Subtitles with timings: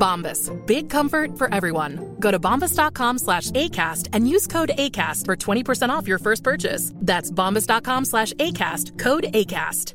[0.00, 0.50] Bombas.
[0.66, 2.16] Big comfort for everyone.
[2.18, 6.92] Go to bombas.com slash ACAST and use code ACAST for 20% off your first purchase.
[6.96, 8.98] That's bombas.com slash ACAST.
[8.98, 9.94] Code ACAST.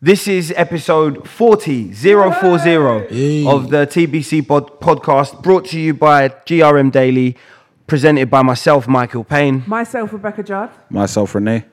[0.00, 6.92] This is episode 40, 040 of the TBC pod- podcast, brought to you by GRM
[6.92, 7.36] Daily,
[7.88, 9.64] presented by myself, Michael Payne.
[9.66, 10.70] Myself, Rebecca Judd.
[10.88, 11.64] Myself, Renee.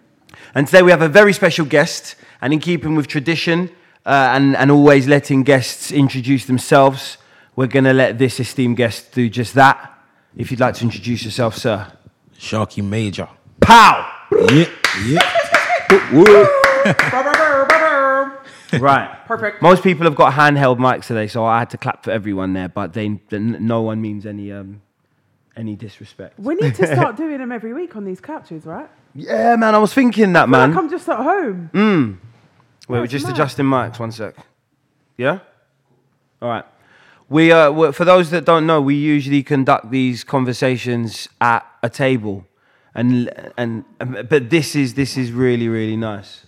[0.55, 3.69] And today we have a very special guest, and in keeping with tradition
[4.05, 7.17] uh, and, and always letting guests introduce themselves,
[7.55, 9.91] we're going to let this esteemed guest do just that.
[10.35, 11.91] If you'd like to introduce yourself, sir.
[12.37, 13.27] Sharky Major.
[13.61, 14.11] Pow!
[14.51, 14.69] Yeah,
[15.07, 15.35] yeah.
[18.79, 19.09] Right.
[19.25, 19.61] Perfect.
[19.61, 22.67] Most people have got handheld mics today, so I had to clap for everyone there,
[22.69, 24.81] but they, then no one means any, um,
[25.55, 26.37] any disrespect.
[26.39, 28.89] We need to start doing them every week on these couches, right?
[29.13, 30.77] Yeah, man, I was thinking that, I feel like man.
[30.77, 31.69] I'm just at home.
[32.87, 33.99] Wait, we're just adjusting mics.
[33.99, 34.35] One sec.
[35.17, 35.39] Yeah.
[36.41, 36.65] All right.
[37.27, 42.45] We uh, for those that don't know, we usually conduct these conversations at a table,
[42.93, 46.45] and and but this is this is really really nice.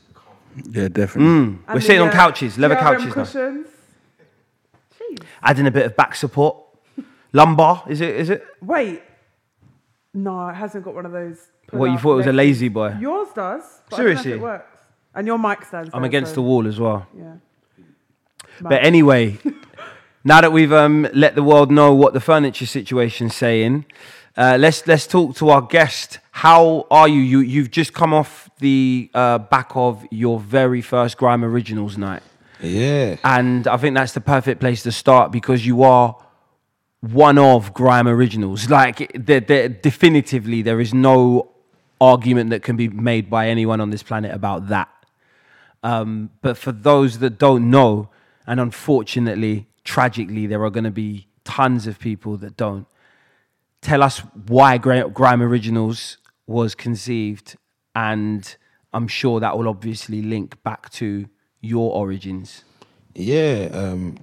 [0.70, 1.26] Yeah, definitely.
[1.26, 3.14] And We're sitting the, on uh, couches, leather couches now.
[3.14, 3.68] cushions.
[5.00, 5.24] Jeez.
[5.42, 6.58] Adding a bit of back support,
[7.34, 7.84] lumbar.
[7.88, 8.16] Is it?
[8.16, 8.46] Is it?
[8.62, 9.02] Wait.
[10.14, 11.48] No, it hasn't got one of those.
[11.72, 12.96] What you thought it was a lazy boy?
[13.00, 13.64] Yours does.
[13.90, 14.32] But I don't know if Seriously?
[14.32, 14.77] it works.
[15.18, 15.90] And your mic stands.
[15.94, 17.06] I'm there, against so- the wall as well.
[17.18, 17.34] Yeah.
[18.62, 19.38] But anyway,
[20.24, 23.86] now that we've um, let the world know what the furniture situation's saying,
[24.36, 26.20] uh, let's let's talk to our guest.
[26.32, 27.20] How are you?
[27.22, 32.24] You you've just come off the uh, back of your very first Grime Originals night,
[32.62, 33.18] Yeah.
[33.24, 36.16] and I think that's the perfect place to start because you are
[37.02, 38.70] one of Grime Originals.
[38.70, 41.52] Like, there, there, definitively, there is no
[42.02, 44.88] argument that can be made by anyone on this planet about that.
[45.84, 48.10] Um, but for those that don't know,
[48.46, 52.88] and unfortunately, tragically, there are going to be tons of people that don't.
[53.82, 57.56] Tell us why Grime Originals was conceived,
[57.96, 58.56] and
[58.94, 61.30] I'm sure that will obviously link back to
[61.62, 62.64] your origins.
[63.14, 64.18] Yeah, um,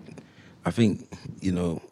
[0.65, 1.09] I think
[1.41, 1.83] you know.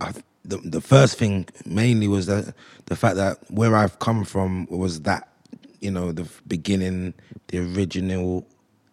[0.00, 0.12] I,
[0.44, 2.54] the the first thing mainly was that
[2.86, 5.31] the fact that where I've come from was that
[5.82, 7.14] you know the beginning,
[7.48, 8.46] the original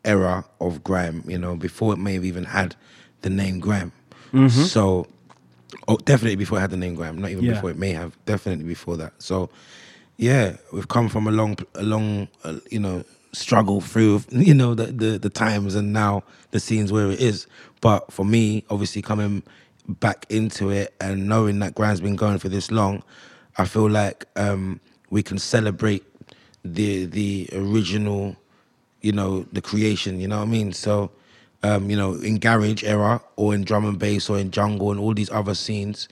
[0.04, 1.24] era of grime.
[1.28, 2.76] You know, before it may have even had
[3.22, 3.92] the name grime.
[4.50, 5.08] So,
[5.88, 7.18] oh, definitely before it had the name grime.
[7.18, 7.54] Not even Yeah.
[7.54, 8.18] before it may have.
[8.26, 9.14] Definitely before that.
[9.20, 9.50] So,
[10.18, 14.76] yeah, we've come from a long, a long, uh, you know, struggle through, you know,
[14.76, 17.48] the, the the times and now the scenes where it is.
[17.82, 19.44] But for me, obviously coming
[19.88, 23.02] back into it and knowing that Grime's been going for this long,
[23.58, 24.80] I feel like um,
[25.10, 26.04] we can celebrate
[26.64, 28.36] the the original,
[29.02, 30.20] you know, the creation.
[30.20, 30.74] You know what I mean?
[30.74, 31.12] So.
[31.62, 35.00] Um, you know, in garage era or in drum and bass or in jungle and
[35.02, 36.08] all these other scenes,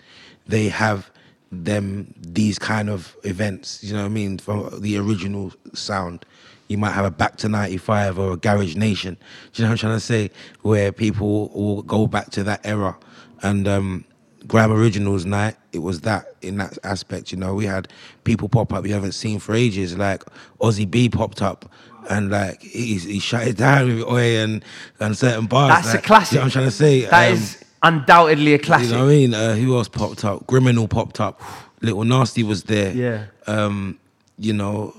[0.46, 1.10] they have
[1.52, 3.84] them these kind of events.
[3.84, 4.38] You know what I mean?
[4.38, 6.26] From the original sound,
[6.68, 9.18] you might have a Back to '95 or a Garage Nation.
[9.54, 10.32] Do you know what I'm trying to say?
[10.62, 12.98] Where people will go back to that era,
[13.42, 14.06] and um,
[14.48, 17.32] Grime Originals night, it was that in that aspect.
[17.32, 17.88] You know, we had
[18.24, 20.24] people pop up you haven't seen for ages, like
[20.60, 21.70] Ozzy B popped up.
[22.10, 24.64] And like he, he shut it down with Oi and
[25.02, 25.84] and certain bars.
[25.84, 26.34] That's a classic.
[26.34, 27.02] You know what I'm trying to say?
[27.02, 28.88] That Um, is undoubtedly a classic.
[28.90, 29.34] you know what I mean?
[29.34, 30.48] Uh, who else popped up?
[30.48, 31.42] Criminal popped up.
[31.82, 32.94] Little Nasty was there.
[32.94, 33.26] Yeah.
[33.46, 34.00] Um,
[34.40, 34.96] you know,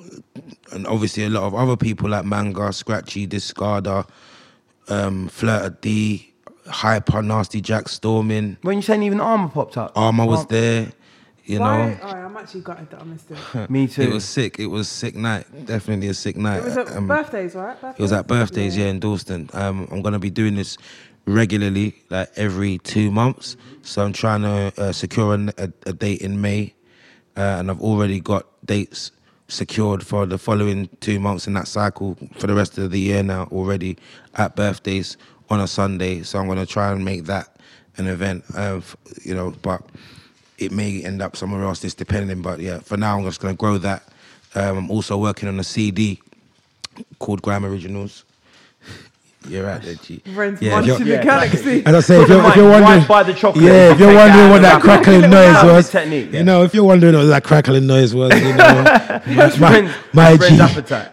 [0.73, 4.07] and obviously a lot of other people like Manga, Scratchy, Discarda,
[4.89, 6.33] um, Flirta D,
[6.69, 8.57] Hyper, Nasty Jack, Stormin.
[8.63, 10.89] When you saying even armor popped up, Armor was there.
[11.45, 11.87] You Why?
[11.95, 13.71] know, Oh, I'm actually gutted that I missed it.
[13.71, 14.03] me too.
[14.03, 14.59] it was sick.
[14.59, 15.47] It was sick night.
[15.65, 16.59] Definitely a sick night.
[16.59, 17.77] It was at Um, birthdays, right?
[17.97, 19.49] It was at birthdays, yeah, in Dalston.
[19.55, 20.77] Um, I'm gonna be doing this
[21.25, 23.57] regularly, like every two months.
[23.83, 26.75] So I'm trying to uh, secure a, a, a date in May,
[27.37, 29.11] uh, and I've already got dates
[29.51, 33.23] secured for the following two months in that cycle for the rest of the year
[33.23, 33.97] now already
[34.35, 35.17] at birthdays
[35.51, 36.23] on a Sunday.
[36.23, 37.57] So I'm gonna try and make that
[37.97, 38.45] an event.
[38.55, 39.83] Of you know, but
[40.59, 41.81] it may end up somewhere else.
[41.81, 44.03] This depending, but yeah, for now I'm just gonna grow that.
[44.55, 46.21] Um, I'm also working on a CD
[47.19, 48.25] called Grime Originals.
[49.47, 50.21] You're right there, G.
[50.35, 51.87] Ren's Yeah, if you're- munching the Yeah, galaxy.
[51.87, 53.65] As I say, if you're, if you're right wondering, by the chocolate.
[53.65, 56.33] yeah, if you're wondering what that crackling noise was, technique.
[56.33, 58.83] you know, if you're wondering what that crackling noise was, you know,
[59.27, 60.59] my, Friends- my G,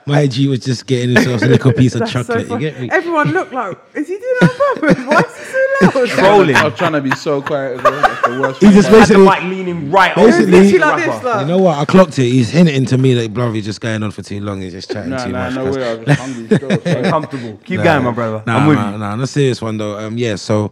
[0.08, 2.40] my G was just getting himself a little piece of That's so chocolate.
[2.42, 2.62] you funny.
[2.62, 2.90] get me?
[2.92, 5.06] Everyone looked like, is he doing that on purpose?
[5.06, 5.44] Why is he
[5.92, 6.08] so loud?
[6.10, 6.56] Trolling.
[6.56, 8.02] I'm trying to be so quiet as well.
[8.02, 8.64] That's the worst.
[8.64, 9.08] He just about it.
[9.08, 11.42] Had the basically, like leaning right Basically- the Literally like this, like.
[11.42, 11.78] you know what?
[11.78, 12.24] I clocked it.
[12.24, 14.62] He's hinting to me that bro, he's just going on for too long.
[14.62, 15.54] He's just chatting too much.
[15.54, 15.90] no cuz- way.
[15.92, 17.60] I was just hungry Comfortable.
[17.64, 18.44] Keep going, my brother.
[18.46, 18.98] Nah, I'm with nah, you.
[18.98, 19.98] Nah, on a serious one though.
[19.98, 20.36] Um, yeah.
[20.36, 20.72] So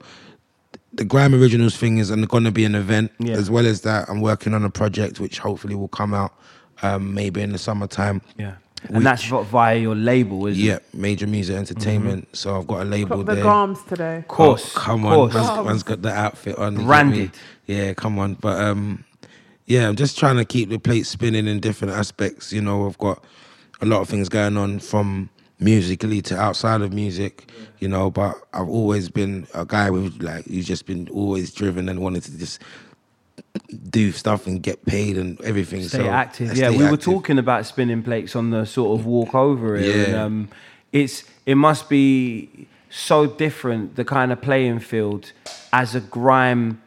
[0.93, 3.11] the Grime Originals thing is going to be an event.
[3.19, 3.35] Yeah.
[3.35, 6.33] As well as that, I'm working on a project which hopefully will come out
[6.81, 8.21] um, maybe in the summertime.
[8.37, 8.55] Yeah.
[8.89, 10.83] And that's vi- via your label, isn't Yeah, it?
[10.93, 12.35] Major Music Entertainment.
[12.35, 13.43] So I've got a label Got the there.
[13.45, 14.17] garms today.
[14.17, 14.75] Of course.
[14.75, 15.33] Oh, come of on, course.
[15.33, 16.77] man's, man's got the outfit on.
[16.79, 16.85] you?
[16.85, 17.31] Branded.
[17.65, 18.33] Yeah, come on.
[18.35, 19.05] But um,
[19.65, 22.51] yeah, I'm just trying to keep the plate spinning in different aspects.
[22.51, 23.23] You know, I've got
[23.81, 27.49] a lot of things going on from musically to outside of music.
[27.79, 31.89] You know, but I've always been a guy with like who's just been always driven
[31.89, 32.61] and wanted to just
[33.89, 35.81] do stuff and get paid and everything.
[35.83, 36.55] Stay so I active.
[36.55, 39.83] Yeah, stay we were talking about spinning plates on the sort of walk over it.
[39.95, 40.23] And, Yeah.
[40.23, 40.49] um,
[40.91, 45.31] it's it must be so different the kind of playing field
[45.73, 46.79] as a grime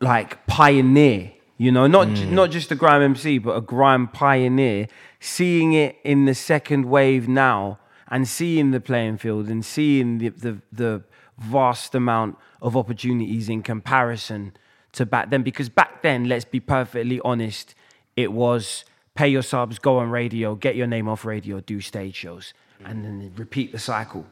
[0.00, 1.30] like pioneer.
[1.56, 2.30] You know, not Mm.
[2.30, 4.88] not just a grime MC, but a grime pioneer.
[5.20, 7.78] Seeing it in the second wave now,
[8.08, 11.02] and seeing the playing field, and seeing the the, the
[11.38, 14.52] vast amount of opportunities in comparison
[14.92, 15.42] to back then.
[15.42, 17.74] Because back then, let's be perfectly honest,
[18.16, 18.84] it was
[19.14, 22.52] pay your subs, go on radio, get your name off radio, do stage shows,
[22.84, 24.26] and then repeat the cycle.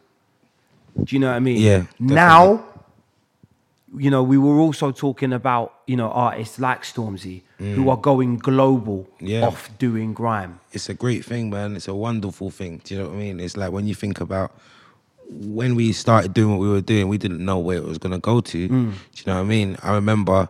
[1.05, 1.61] Do you know what I mean?
[1.61, 2.15] Yeah, definitely.
[2.17, 2.65] Now
[3.97, 8.39] you know, we were also talking about, you know, artists like Stormzy who are going
[8.39, 9.29] global Mm.
[9.29, 9.47] Yeah.
[9.47, 10.59] off doing grime.
[10.73, 11.77] it's a great thing, man.
[11.77, 12.81] It's a wonderful thing.
[12.85, 13.39] Do you know what I mean?
[13.41, 14.51] It's like when you think about
[15.31, 18.19] when we started doing what we were doing, we didn't know where it was gonna
[18.19, 18.69] go to.
[18.69, 18.93] Do you
[19.27, 19.77] know what I mean?
[19.83, 20.49] I remember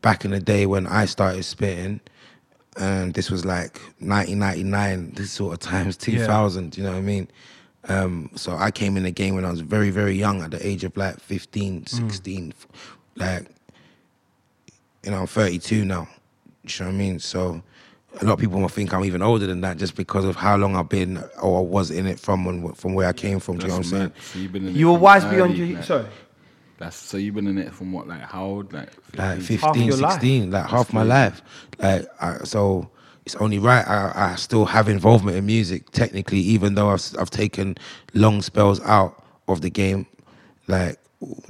[0.00, 2.00] back in the day when I started spitting,
[2.76, 6.70] and this was like 1999, this sort of times 2000.
[6.70, 7.28] Do you know what I mean?
[7.88, 10.66] Um, so I came in the game when I was very, very young, at the
[10.66, 12.54] age of like 15, 16.
[13.16, 13.46] Like,
[15.02, 16.08] you know, I'm 32 now.
[16.62, 17.18] You know what I mean?
[17.18, 17.62] So
[18.20, 20.56] a lot of people might think I'm even older than that just because of how
[20.56, 23.58] long I've been or I was in it from when, from where I came from.
[23.58, 24.12] Do you know what I'm saying?
[24.32, 26.06] So you've been in You it were from wise beyond your like, sorry.
[26.78, 28.72] That's so you've been in it from what, like how old?
[28.72, 29.58] Like Like 15?
[29.58, 30.12] 15, your life.
[30.12, 31.42] 16, like half my life.
[31.78, 32.90] Like I, so,
[33.24, 33.86] it's only right.
[33.86, 37.76] I, I still have involvement in music technically, even though I've I've taken
[38.12, 40.06] long spells out of the game,
[40.66, 40.98] like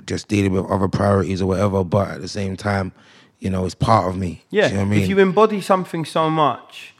[0.07, 1.83] just dealing with other priorities or whatever.
[1.85, 2.93] But at the same time,
[3.41, 4.45] you know, it's part of me.
[4.51, 4.69] Yeah.
[4.69, 5.03] you know I mean?
[5.03, 6.95] If you embody something so much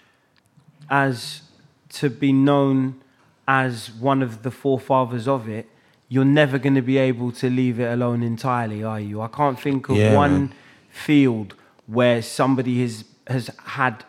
[0.91, 1.43] as
[1.91, 3.01] to be known
[3.47, 5.69] as one of the forefathers of it,
[6.09, 9.21] you're never going to be able to leave it alone entirely, are you?
[9.21, 10.55] I can't think of Yeah, one man.
[10.91, 11.55] field
[11.87, 14.05] where somebody has has had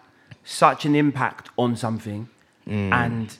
[0.46, 2.30] such an impact on something
[2.68, 3.36] and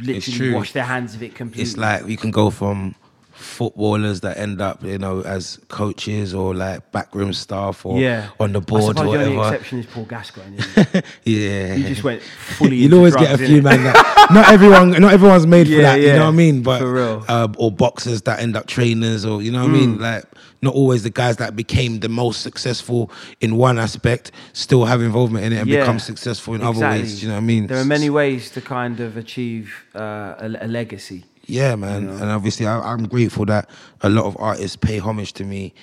[0.00, 0.54] literally Mm.
[0.54, 1.62] wash their hands of it completely.
[1.62, 2.94] it's like you can go from
[3.32, 8.28] footballers that end up, you know, as coaches or like backroom staff or yeah.
[8.38, 10.58] on the I board or the only exception is Paul Gascoigne.
[11.24, 12.76] yeah, He just went fully.
[12.82, 15.82] You'll always drugs, get a few man that not everyone, not everyone's made for Yeah,
[15.82, 16.00] that.
[16.00, 16.62] You know what I mean?
[16.62, 17.24] But For real.
[17.28, 19.80] Uh, or boxers that end up trainers, or you know what I Mm.
[19.80, 19.98] mean?
[19.98, 20.24] Like
[20.62, 25.44] not always the guys that became the most successful in one aspect still have involvement
[25.44, 27.18] in it and Yeah, become successful in other ways.
[27.20, 27.66] Do you know what I mean?
[27.66, 31.24] There are many ways to kind of achieve uh, a, a legacy.
[31.46, 33.68] Yeah, man, and obviously I, I'm grateful that
[34.02, 35.74] a lot of artists pay homage to me,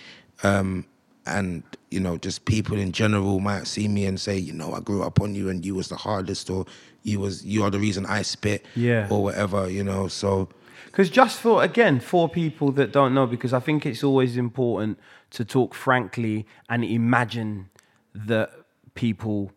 [0.43, 0.85] um,
[1.25, 4.79] and you know, just people in general might see me and say, you know, I
[4.79, 6.65] grew up on you, and you was the hardest, or
[7.03, 9.07] you was you are the reason I spit, Yeah.
[9.11, 10.07] or whatever, you know.
[10.07, 10.47] So
[10.89, 14.99] Because just for again, for people that don't know, because I think it's always important
[15.31, 17.69] to talk frankly and imagine
[18.15, 18.51] that
[18.95, 19.51] people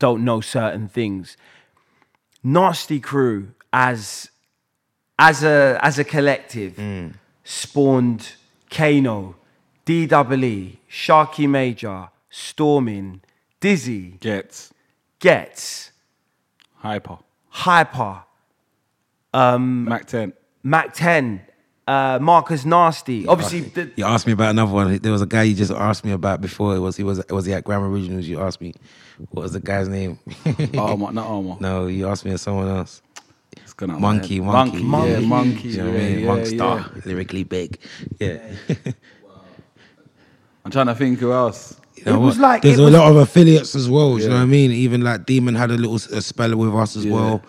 [0.00, 1.36] don't know certain things.
[2.42, 4.30] Nasty Crew as
[5.18, 7.14] as a as a collective mm.
[7.44, 8.32] spawned
[8.70, 9.36] Kano,
[9.86, 13.22] DWE, Sharky Major, Stormin,
[13.60, 14.72] Dizzee, Gets
[15.20, 15.92] Gets,
[16.78, 17.18] hyper.
[17.48, 18.24] Hyper,
[19.34, 20.32] Mac ten.
[20.66, 21.42] Mac 10,
[21.86, 23.26] uh, Marcus Nasty.
[23.26, 24.96] Obviously, the, You asked me about another one.
[24.96, 26.74] There was a guy you just asked me about before.
[26.74, 28.26] It was he was was he at Grime Originals?
[28.26, 28.72] You asked me
[29.30, 30.18] what was the guy's name?
[30.78, 31.56] Armour, not armor.
[31.60, 33.02] no, you asked me of someone else.
[33.58, 35.26] It's gone out Monkey, monkey, monkey, yeah, yeah.
[35.26, 35.68] monkey.
[35.68, 36.18] You know yeah, what I mean?
[36.20, 36.56] yeah, Monk yeah.
[36.56, 37.78] star, lyrically big.
[38.18, 38.38] Yeah.
[40.64, 41.78] I'm trying to think who else.
[41.96, 44.18] You know It was like- there's a was- lot of affiliates as well.
[44.18, 44.70] You know what I mean?
[44.72, 47.12] Even like Demon had a little s- a spell with us as Yeah.
[47.12, 47.42] well.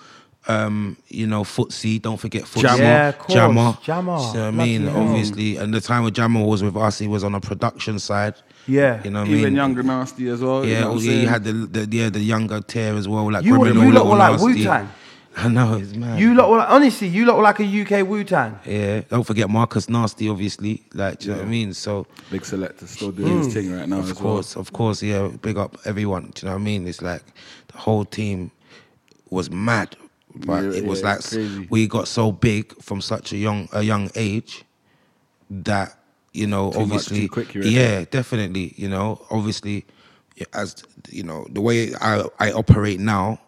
[0.48, 2.62] Um, you know, Footsie, don't forget Footsie.
[2.62, 2.84] Jammer.
[2.84, 3.78] Yeah, of course, Jammer.
[3.84, 4.12] Jammer.
[4.18, 4.82] You know what I mean?
[4.88, 5.02] Hell.
[5.02, 8.36] Obviously, and the time when Jammer was with us, he was on a production side.
[8.68, 9.04] yeah.
[9.04, 9.40] You know what I mean?
[9.40, 9.58] Even mean?
[9.58, 10.64] younger nasty as well.
[10.64, 11.28] you Yeah, know what oh, yeah, you saying?
[11.28, 14.06] had the, the yeah the younger tier as well, like You were- Criminal you lot
[14.06, 14.90] were like Wu-Tang.
[15.38, 16.18] I know it's mad.
[16.20, 18.58] You lot were like, honestly, you lot were like a UK Wu Tang.
[18.66, 20.84] yeah, don't forget Marcus Nasty, obviously.
[20.94, 21.74] Like, do you know what I mean?
[21.74, 25.28] So Big selector still doing his thing right now of as course, of course, yeah.
[25.42, 26.32] Big up everyone.
[26.36, 26.88] Do you know what I mean?
[26.88, 27.24] It's like
[27.68, 28.52] the whole team
[29.30, 29.98] was mad,
[30.36, 31.68] but Yeah, it was yeah, like crazy.
[31.70, 34.64] we got so big from such a young a young age
[35.50, 35.98] that
[36.34, 38.74] you know, Too obviously, quick, yeah, definitely.
[38.76, 39.86] You know, obviously,
[40.54, 43.40] as you know, the way I I operate now,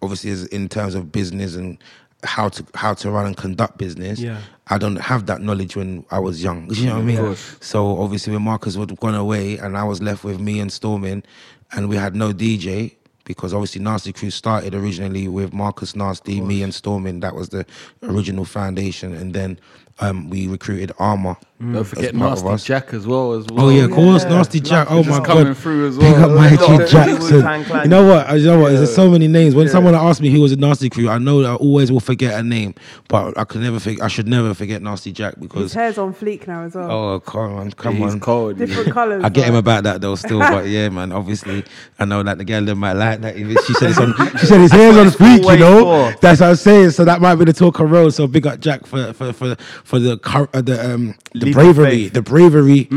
[0.00, 1.78] obviously, is in terms of business and
[2.22, 4.20] how to how to run and conduct business.
[4.20, 4.40] Yeah.
[4.68, 6.68] I don't have that knowledge when I was young.
[6.74, 7.16] You know what I mean?
[7.18, 7.56] course.
[7.60, 11.24] So obviously, when Marcus had gone away, and I was left with me and Stormin,
[11.72, 12.94] and we had no DJ
[13.26, 17.20] because obviously Nasty Crew started originally with Marcus Nasty, me and Stormin.
[17.20, 17.66] That was the
[18.02, 19.60] original foundation, and then
[19.98, 21.36] um, we recruited Armor.
[21.58, 21.72] well.
[21.72, 22.64] Don't forget as part of Nasty us.
[22.64, 23.32] Jack as well.
[23.32, 23.64] As well.
[23.64, 24.28] Oh yeah, of course, Yeah.
[24.28, 24.88] Nasty Jack.
[24.90, 26.24] Oh Just my coming god, through as Big well.
[26.30, 27.82] up Mikey Wu-Tang Jackson.
[27.84, 28.38] You know what?
[28.38, 28.72] You know what?
[28.72, 29.54] There's so many names.
[29.54, 32.00] When someone asks me who was a Nasty Crew, I know that I always will
[32.00, 32.74] forget a name,
[33.08, 34.02] but I can never forget.
[34.02, 36.90] I should never forget Nasty Jack because His hair's on fleek now as well.
[36.90, 38.20] oh come on, come He's on.
[38.20, 38.58] cold.
[38.58, 39.24] Different colours.
[39.24, 40.40] I get him about that though, still.
[40.40, 41.10] But yeah, man.
[41.10, 41.64] Obviously,
[41.98, 43.34] I know that the girl that might like that.
[43.34, 44.12] She said it's on.
[44.36, 45.50] She said his hair's on fleek.
[45.50, 46.20] You know, for.
[46.20, 46.90] that's what I'm saying.
[46.90, 48.10] So that might be the talk of road.
[48.10, 49.56] So big up Jack for for for
[49.86, 52.88] for the cur- uh, the um the bravery, the bravery.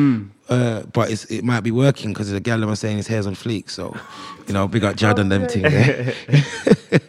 [0.49, 3.35] Uh, but it's, it might be working because the girl was saying his hair's on
[3.35, 3.69] fleek.
[3.69, 3.95] So
[4.47, 5.61] you know, big up Jad and them thing.
[5.61, 6.13] Yeah.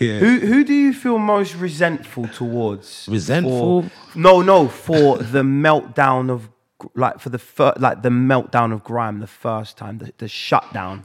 [0.00, 0.18] yeah.
[0.18, 3.06] Who who do you feel most resentful towards?
[3.08, 3.82] Resentful?
[3.82, 6.48] For, no, no, for the meltdown of
[6.96, 11.04] like for the fir- like the meltdown of grime the first time, the, the shutdown.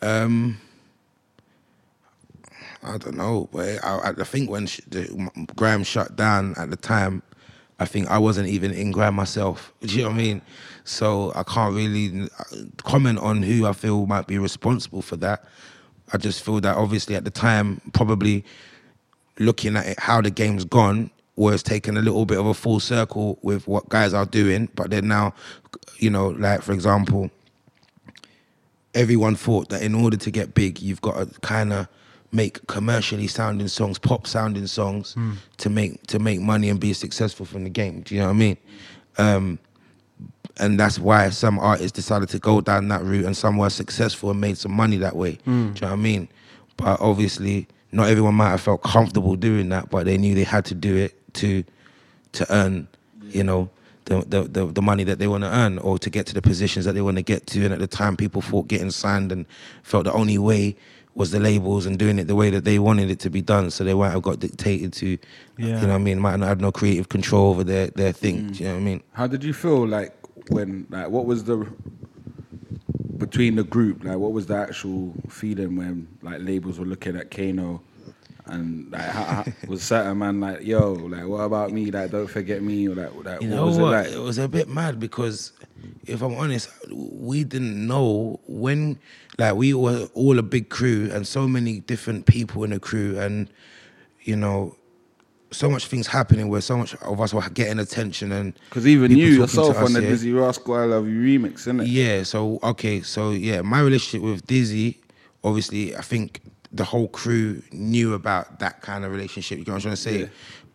[0.00, 0.58] Um,
[2.86, 6.76] I don't know, but I, I think when sh- the, grime shut down at the
[6.76, 7.22] time,
[7.78, 9.72] I think I wasn't even in grime myself.
[9.80, 10.42] Do you know what I mean?
[10.84, 15.44] So I can't really uh, comment on who I feel might be responsible for that.
[16.12, 18.44] I just feel that obviously at the time, probably
[19.38, 22.80] looking at it, how the game's gone, was taking a little bit of a full
[22.80, 24.68] circle with what guys are doing.
[24.74, 25.34] But then now,
[25.98, 27.30] you know, like for example,
[28.94, 31.88] everyone thought that in order to get big, you've got to kind of
[32.36, 35.16] make commercially sounding songs, pop sounding songs,
[35.56, 38.02] to make to make money and be successful from the game.
[38.02, 38.56] Do you know what I mean?
[39.18, 39.58] Um,
[40.58, 44.30] and that's why some artists decided to go down that route, and some were successful
[44.30, 45.38] and made some money that way.
[45.44, 46.28] Do you know what I mean?
[46.76, 50.64] But obviously, not everyone might have felt comfortable doing that, but they knew they had
[50.66, 51.64] to do it to
[52.32, 52.86] to earn,
[53.22, 53.70] you know,
[54.06, 56.42] the, the, the, the money that they want to earn or to get to the
[56.42, 57.64] positions that they want to get to.
[57.64, 59.46] And at the time, people thought getting signed and
[59.82, 60.76] felt the only way
[61.16, 63.70] was the labels and doing it the way that they wanted it to be done.
[63.70, 65.06] So they might have got dictated to,
[65.58, 65.66] Yeah.
[65.66, 68.44] you know what I mean, might not have no creative control over their, their thing.
[68.50, 68.52] Mm.
[68.52, 69.02] Do you know what I mean?
[69.12, 70.14] How did you feel like
[70.50, 71.66] when like what was the
[73.16, 77.30] between the group like what was the actual feeling when like labels were looking at
[77.30, 77.82] Kano
[78.46, 82.26] and like how, how, was certain man like yo like what about me like don't
[82.28, 83.88] forget me or like, like You what know was what?
[83.88, 85.52] it like It was a bit mad because,
[86.06, 88.98] if I'm honest, we didn't know when,
[89.38, 93.18] like, we were all a big crew and so many different people in the crew,
[93.18, 93.48] and
[94.22, 94.76] you know,
[95.50, 99.12] so much things happening where so much of us were getting attention and because even
[99.12, 100.10] you yourself on the yeah.
[100.10, 104.22] Dizzee Rascal I Love You remix isn't it Yeah, so okay, so yeah, my relationship
[104.22, 104.96] with Dizzee,
[105.44, 106.40] obviously, I think
[106.72, 109.58] the whole crew knew about that kind of relationship.
[109.58, 110.20] You know what I'm trying to say?
[110.20, 110.26] Yeah.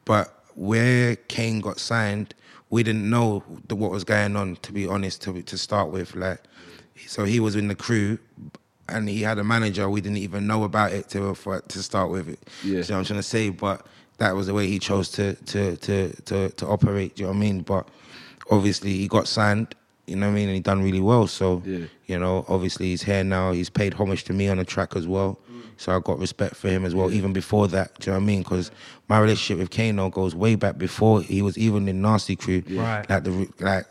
[0.05, 2.33] But where Kane got signed,
[2.69, 4.55] we didn't know the, what was going on.
[4.57, 6.41] To be honest, to to start with, like,
[7.07, 8.17] so he was in the crew.
[8.89, 9.89] And he had a manager.
[9.89, 12.27] We didn't even know about it to for, to start with.
[12.27, 12.39] It.
[12.63, 12.69] Yeah.
[12.69, 13.49] You know what I'm trying to say?
[13.49, 13.85] But
[14.17, 17.15] that was the way he chose to to to to, to operate.
[17.15, 17.61] Do you know what I mean?
[17.61, 17.87] But
[18.49, 19.75] obviously, he got signed.
[20.07, 20.47] You know what I mean?
[20.49, 21.27] And he done really well.
[21.27, 21.85] So Yeah.
[22.07, 23.53] you know, obviously he's here now.
[23.53, 25.39] He's paid homage to me on the track as well.
[25.77, 27.97] So I got respect for him as well, even before that.
[27.99, 28.39] Do you know what I mean?
[28.43, 28.71] Because
[29.07, 32.61] my relationship with Kano goes way back before he was even in Nasty Crew.
[32.69, 33.09] Right.
[33.09, 33.85] Like the like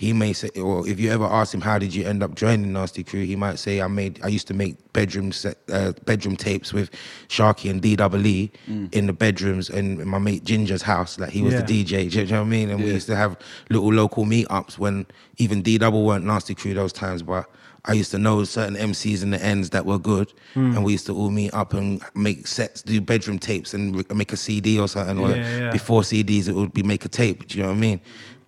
[0.00, 2.72] he may say, or if you ever ask him, how did you end up joining
[2.72, 3.22] Nasty Crew?
[3.22, 6.90] He might say, I made, I used to make bedroom set, uh, bedroom tapes with
[7.28, 8.50] Sharky and DWE
[8.92, 11.18] in the bedrooms in my mate Ginger's house.
[11.18, 11.60] Like he was Yeah.
[11.66, 12.08] the DJ.
[12.10, 12.70] Do you know what I mean?
[12.70, 13.36] And we used to have
[13.68, 15.04] little local meetups when
[15.36, 17.44] even D Double weren't Nasty Crew those times, but
[17.84, 21.04] I used to know certain MCs in the ends that were good, and we used
[21.06, 24.78] to all meet up and make sets, do bedroom tapes, and re- make a CD
[24.80, 25.18] or something.
[25.18, 25.70] Or Yeah, yeah.
[25.72, 27.48] before CDs, it would be make a tape.
[27.48, 28.00] Do you know what I mean?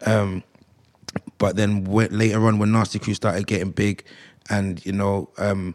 [0.06, 0.42] Um,
[1.42, 4.04] but then later on, when Nasty Crew started getting big,
[4.48, 5.74] and you know, um,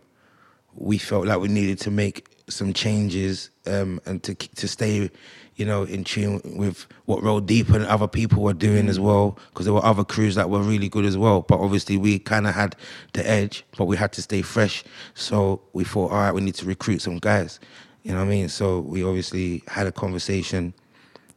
[0.76, 5.12] we felt like we needed to make some changes um, and to to stay,
[5.58, 9.38] you know, in tune with what Roll Deep and other people were doing as well,
[9.50, 11.42] because there were other crews that were really good as well.
[11.42, 12.78] But obviously, we kind of had
[13.12, 14.86] the edge, but we had to stay fresh.
[15.16, 17.60] So we thought, all right, we need to recruit some guys.
[18.04, 18.48] You know what I mean?
[18.48, 20.74] So we obviously had a conversation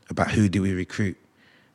[0.08, 1.16] about who do we recruit,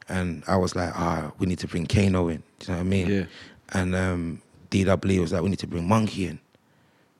[0.07, 2.43] and I was like, ah, we need to bring Kano in.
[2.59, 3.07] Do you know what I mean?
[3.09, 3.25] Yeah.
[3.73, 6.39] And um, DW was like, we need to bring Monkey in.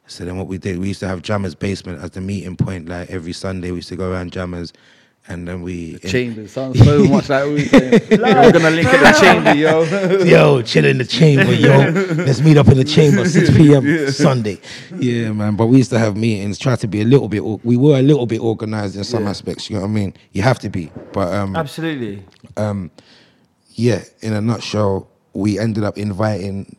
[0.07, 2.87] So then what we did, we used to have Jammers Basement as the meeting point.
[2.87, 4.71] Like every Sunday, we used to go around Jammers,
[5.27, 9.55] and then we Chambers sounds so much like we We're gonna link in the chamber,
[9.55, 9.83] yo.
[10.23, 11.89] yo, chill in the chamber, yo.
[12.23, 14.11] Let's meet up in the chamber, 6 p.m.
[14.11, 14.59] Sunday.
[14.97, 15.55] Yeah, man.
[15.55, 18.01] But we used to have meetings, try to be a little bit, we were a
[18.01, 20.13] little bit organized in some aspects, you know what I mean?
[20.31, 20.91] You have to be.
[21.11, 22.23] But um, Absolutely.
[23.73, 26.77] yeah, in a nutshell, we ended up inviting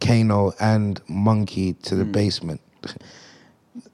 [0.00, 2.60] Kano and Monkey to the basement,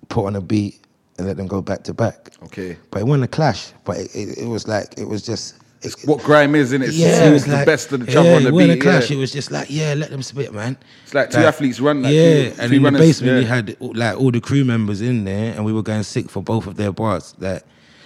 [0.08, 0.83] put on a beat,
[1.18, 2.30] and let them go back to back.
[2.44, 2.76] Okay.
[2.90, 5.56] But it wasn't a clash, but it, it, it was like, it was just.
[5.82, 6.92] It, What grime is, in it?
[6.92, 8.82] yeah, it was was the best of the yeah, on the wasn't a beat.
[8.82, 9.10] clash.
[9.10, 9.16] yeah.
[9.16, 10.78] It was just like, yeah, let them spit, man.
[11.02, 13.48] It's like two athletes run, like yeah, two- and in the runners, basement we yeah.
[13.54, 16.66] had like all the crew members in there, and we were going sick for both
[16.66, 17.34] of their bars.
[17.38, 17.64] That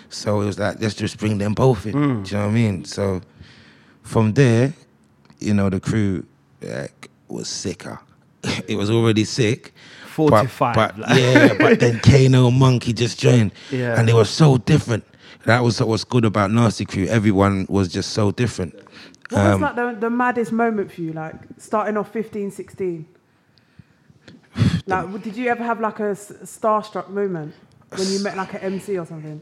[0.09, 1.93] so it was like let's just bring them both in.
[1.93, 2.23] Hmm.
[2.25, 2.85] Do you know what I mean?
[2.85, 3.21] So
[4.03, 4.75] from there,
[5.39, 6.27] you know, the crew
[6.61, 8.01] like was sicker.
[8.67, 9.73] it was already sick.
[10.19, 11.17] Four but, to five, But, like.
[11.19, 13.53] yeah, but then Kano Monkey just joined.
[13.71, 13.97] Yeah.
[13.99, 15.05] And they were so different.
[15.45, 17.07] That was what's good about Nasty Crew.
[17.07, 18.75] Everyone was just so different.
[19.31, 23.07] What Um, was like the, the maddest moment for you, like starting off 15, 16?
[24.87, 27.55] like, did you ever have like a starstruck moment
[27.97, 29.41] when you met like an MC or something?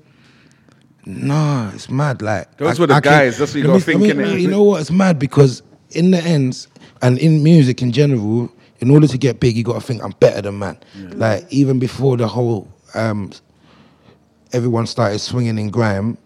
[1.07, 2.21] No, it's mad.
[2.21, 4.39] Like Those were the guys, that's what you let gotta me- think, mean.
[4.41, 4.81] You know what?
[4.81, 6.69] It's mad because in the ends
[7.01, 10.13] and in music in general, in order to get big, you got to think I'm
[10.21, 10.79] better than man.
[11.11, 13.33] Like even before the whole um,
[14.53, 16.19] everyone started swinging in grime,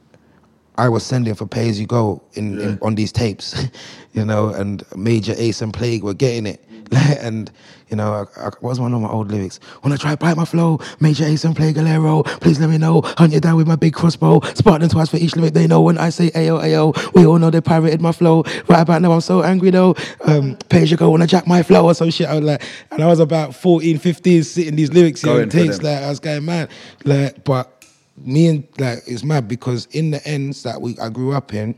[0.77, 3.67] I was sending for pay as you go in, in on these tapes,
[4.15, 6.65] you know, and Major Ace and Plague were getting it.
[7.21, 7.51] and
[7.89, 9.59] you know, I, I, what was one of my old lyrics?
[9.83, 12.79] When I try to bite my flow, Major Ace and Plague Galero, please let me
[12.79, 13.03] know.
[13.17, 14.41] Hunt you down with my big crossbow.
[14.41, 15.55] Them twice for each lyric.
[15.55, 17.15] They know when I say Ayo Ayo.
[17.15, 18.43] We all know they pirated my flow.
[18.69, 19.95] Right about now, I'm so angry though.
[20.25, 22.29] Um, pay as you go when I jack my flow or some shit.
[22.29, 25.83] I was like, and I was about 14, 15, sitting these lyrics here and takes
[25.83, 26.71] like I was going mad.
[27.05, 27.85] Like, but
[28.17, 31.75] me and like it's mad because in the ends that we I grew up in,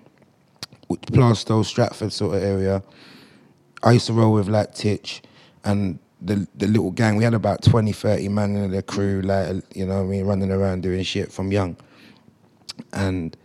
[0.89, 2.83] with Plaistow, Stratford sort of area,
[3.83, 5.23] I used to roll with like Titch
[5.65, 7.17] and the the little gang.
[7.17, 10.25] We had about 20, 30 man in the crew, like you know what I mean,
[10.25, 11.77] running around doing shit from young.
[12.93, 13.37] And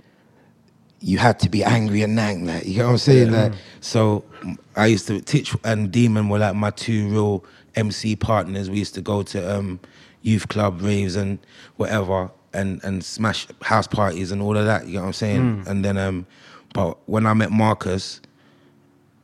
[0.99, 3.31] you had to be angry and nang, like you know what I'm saying?
[3.31, 4.23] Like so
[4.75, 7.43] I used to Titch and Demon were like my two real
[7.75, 8.69] MC partners.
[8.69, 9.79] We used to go to um
[10.21, 11.39] youth club raves and
[11.77, 15.63] whatever and and smash house parties and all of that, you know what I'm saying?
[15.67, 16.25] And then um
[16.73, 18.21] but when I met Marcus,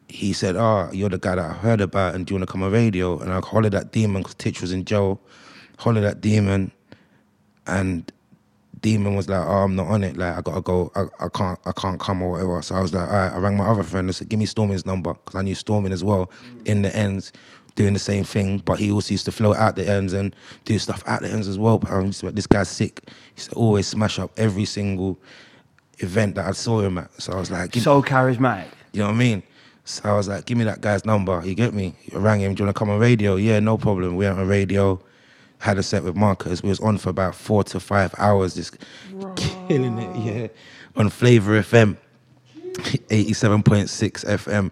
[0.07, 2.51] he said, "Oh, you're the guy that I heard about, and do you want to
[2.51, 5.19] come on radio?" And I hollered at Demon because Titch was in jail.
[5.79, 6.71] Hollered at Demon,
[7.67, 8.11] and
[8.81, 10.17] Demon was like, "Oh, I'm not on it.
[10.17, 10.91] Like, I gotta go.
[10.95, 11.59] I, I can't.
[11.65, 13.83] I can't come or whatever." So I was like, "All right." I rang my other
[13.83, 14.07] friend.
[14.09, 16.29] I said, "Give me Stormin's number," because I knew Storming as well.
[16.65, 17.31] In the ends,
[17.75, 20.35] doing the same thing, but he also used to float out the ends and
[20.65, 21.79] do stuff out the ends as well.
[21.79, 23.01] But I like, this guy's sick.
[23.07, 25.19] He used to always smash up every single
[25.99, 27.09] event that I saw him at.
[27.21, 28.67] So I was like, So charismatic.
[28.91, 29.43] you know what I mean?
[29.85, 31.41] So I was like, give me that guy's number.
[31.45, 31.93] You get me?
[32.13, 32.53] I rang him.
[32.55, 33.35] Do you want to come on radio?
[33.35, 34.15] Yeah, no problem.
[34.15, 35.01] We went on radio.
[35.59, 36.63] Had a set with Marcus.
[36.63, 38.77] We was on for about four to five hours, just
[39.35, 40.15] killing it.
[40.17, 40.47] Yeah,
[40.95, 41.95] on Flavor FM,
[43.09, 44.71] eighty-seven point six FM,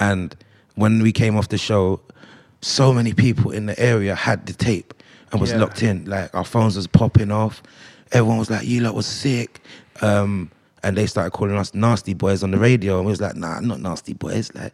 [0.00, 0.36] and
[0.74, 2.00] when we came off the show,
[2.60, 4.92] so many people in the area had the tape
[5.32, 5.58] and was Yeah.
[5.58, 6.04] locked in.
[6.04, 7.62] Like our phones was popping off.
[8.12, 9.60] Everyone was like, "You lot was sick,"
[10.02, 10.50] um,
[10.86, 12.98] and they started calling us nasty boys on the radio.
[12.98, 14.54] And we was like, "Nah, not nasty boys.
[14.54, 14.72] Like,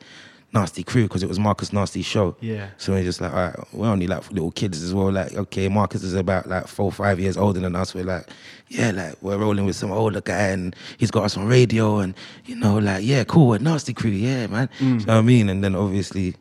[0.53, 2.37] Nasty Crew because it was Marcus Nasty's show.
[2.41, 2.69] Yeah.
[2.77, 5.11] So we're just like, all right, we're only like little kids as well.
[5.11, 7.95] Like, okay, Marcus is about like four, five years older than us.
[7.95, 8.29] We're like,
[8.69, 12.15] yeah, like we're rolling with some older guy and he's got us on radio and
[12.45, 14.69] you know, like, yeah, cool, we're Nasty Crew, yeah, man.
[14.79, 15.01] Mm.
[15.01, 15.49] You know what I mean?
[15.49, 16.37] And then obviously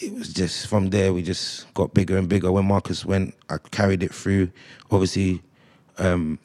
[0.00, 2.52] it was just from there we just got bigger and bigger.
[2.52, 4.52] When Marcus went, I carried it through.
[4.92, 5.42] Obviously,
[5.98, 6.38] um,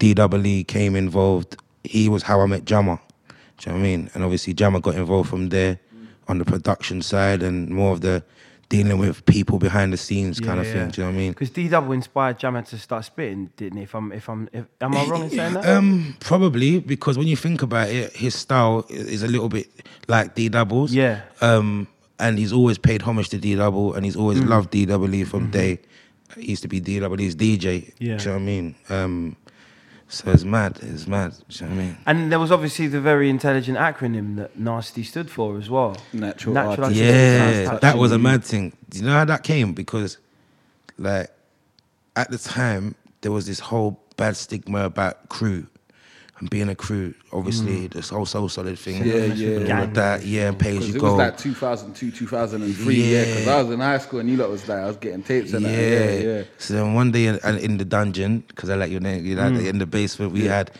[0.00, 1.56] DWE came involved.
[1.84, 2.98] He was how I met Jammer.
[3.58, 4.10] Do you know what I mean?
[4.14, 5.78] And obviously Jammer got involved from there
[6.28, 8.22] on the production side and more of the
[8.68, 10.88] dealing with people behind the scenes kind of thing.
[10.88, 11.32] Do you know what I mean?
[11.32, 13.82] Because D Double inspired Jammer to start spitting, didn't he?
[13.84, 15.66] If I'm, if I'm, if, am I wrong in saying that?
[15.68, 19.68] Um, probably because when you think about it, his style is a little bit
[20.08, 20.92] like D Doubles.
[20.94, 21.20] Yeah.
[21.42, 21.86] Um,
[22.18, 24.48] and he's always paid homage to D Double, and he's always Mm.
[24.48, 25.80] loved double from day.
[26.38, 27.58] He used to be DWE's DJ.
[27.60, 28.04] Mm-hmm.
[28.04, 28.16] Yeah.
[28.16, 28.74] Do you know what I mean?
[28.88, 29.36] Um,
[30.12, 30.78] so it's mad.
[30.82, 31.32] It's mad.
[31.48, 31.96] Do you know what I mean?
[32.04, 35.96] And there was obviously the very intelligent acronym that Nasty stood for as well.
[36.12, 38.76] Natural Natural artistic artistic Yeah, sounds that was a mad thing.
[38.90, 39.72] Do you know how that came?
[39.72, 40.18] Because,
[40.98, 41.30] like,
[42.14, 45.66] at the time, there was this whole bad stigma about crew
[46.42, 47.14] and being a crew.
[47.32, 49.04] Obviously, this whole So Solid thing.
[49.06, 49.56] Yeah, yeah.
[49.60, 50.24] and all of that.
[50.26, 51.06] Yeah, and pay as Because you it go.
[51.10, 53.24] was like 2002, 2003, yeah.
[53.24, 53.54] Because Yeah.
[53.54, 55.64] I was in high school and you lot was like, I was getting tapes and
[55.64, 55.70] yeah.
[55.70, 56.20] that.
[56.22, 56.42] Yeah, yeah.
[56.58, 59.42] So then one day in, in the dungeon, because I like your name, you know,
[59.52, 59.66] Mm.
[59.68, 60.72] in the basement, we had.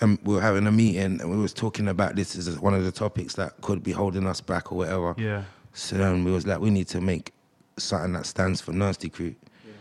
[0.00, 2.84] Um, we were having a meeting and we was talking about this as one of
[2.84, 5.12] the topics that could be holding us back or whatever.
[5.18, 5.42] Yeah.
[5.72, 7.32] So then we was like, we need to make
[7.78, 9.34] something that stands for Nasty Crew.
[9.66, 9.72] Yeah.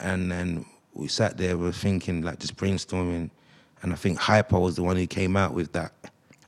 [0.00, 3.30] And then we sat there, we were thinking, like just brainstorming.
[3.82, 5.92] And I think Hyper was the one who came out with that.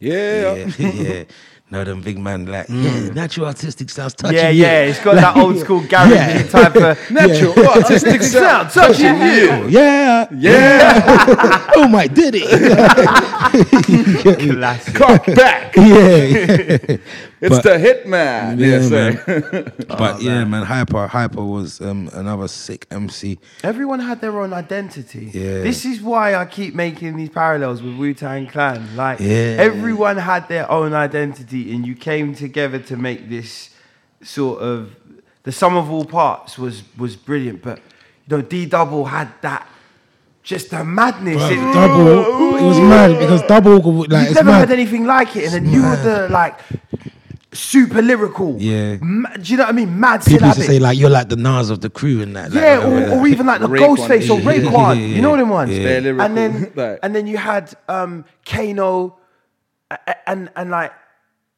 [0.00, 0.54] Yeah.
[0.54, 1.24] Yeah, yeah.
[1.70, 2.84] No, them big man like, mm.
[2.84, 4.62] yeah, natural artistic sounds touching Yeah, you.
[4.62, 6.42] yeah, it's got that old school garage Yeah.
[6.46, 9.48] type of Natural artistic sound touching you.
[9.50, 11.66] Oh, yeah, Yeah.
[11.76, 12.50] oh my did it.
[14.52, 14.94] classic.
[14.94, 15.74] Cock back.
[15.76, 16.96] yeah.
[17.40, 18.58] It's But- the hitman.
[18.58, 18.88] Yeah, Yeah, man.
[18.88, 19.72] sir.
[19.88, 23.38] but yeah, man, Hyper, Hyper was um, another sick MC.
[23.62, 25.30] Everyone had their own identity.
[25.32, 25.62] Yeah.
[25.62, 28.96] This is why I keep making these parallels with Wu Tang Clan.
[28.96, 29.56] Like Yeah.
[29.58, 33.70] everyone had their own identity, and you came together to make this
[34.22, 34.94] sort of
[35.42, 37.62] the sum of all parts was was brilliant.
[37.62, 37.78] But
[38.26, 39.68] you know, D Double had that
[40.42, 41.42] just the madness.
[41.42, 44.58] Bruv, It- double, it was mad because double like You've it's never mad.
[44.60, 46.58] had anything like it, and then you were the like
[47.54, 48.56] super lyrical.
[48.60, 48.96] Yeah.
[49.00, 49.98] Ma- do you know what I mean?
[50.00, 52.52] Mad People used to say like you're like the Nas of the crew and that.
[52.52, 54.96] like, yeah, whatever, or, or even like the Raekwon, Ghostface or yeah, yeah, Raekwon.
[55.00, 55.70] yeah, You know them ones.
[55.70, 55.82] yeah.
[55.84, 56.26] They're lyrical.
[56.26, 59.16] And then Like- and then you had um Kano,
[59.90, 60.92] a- a- and and like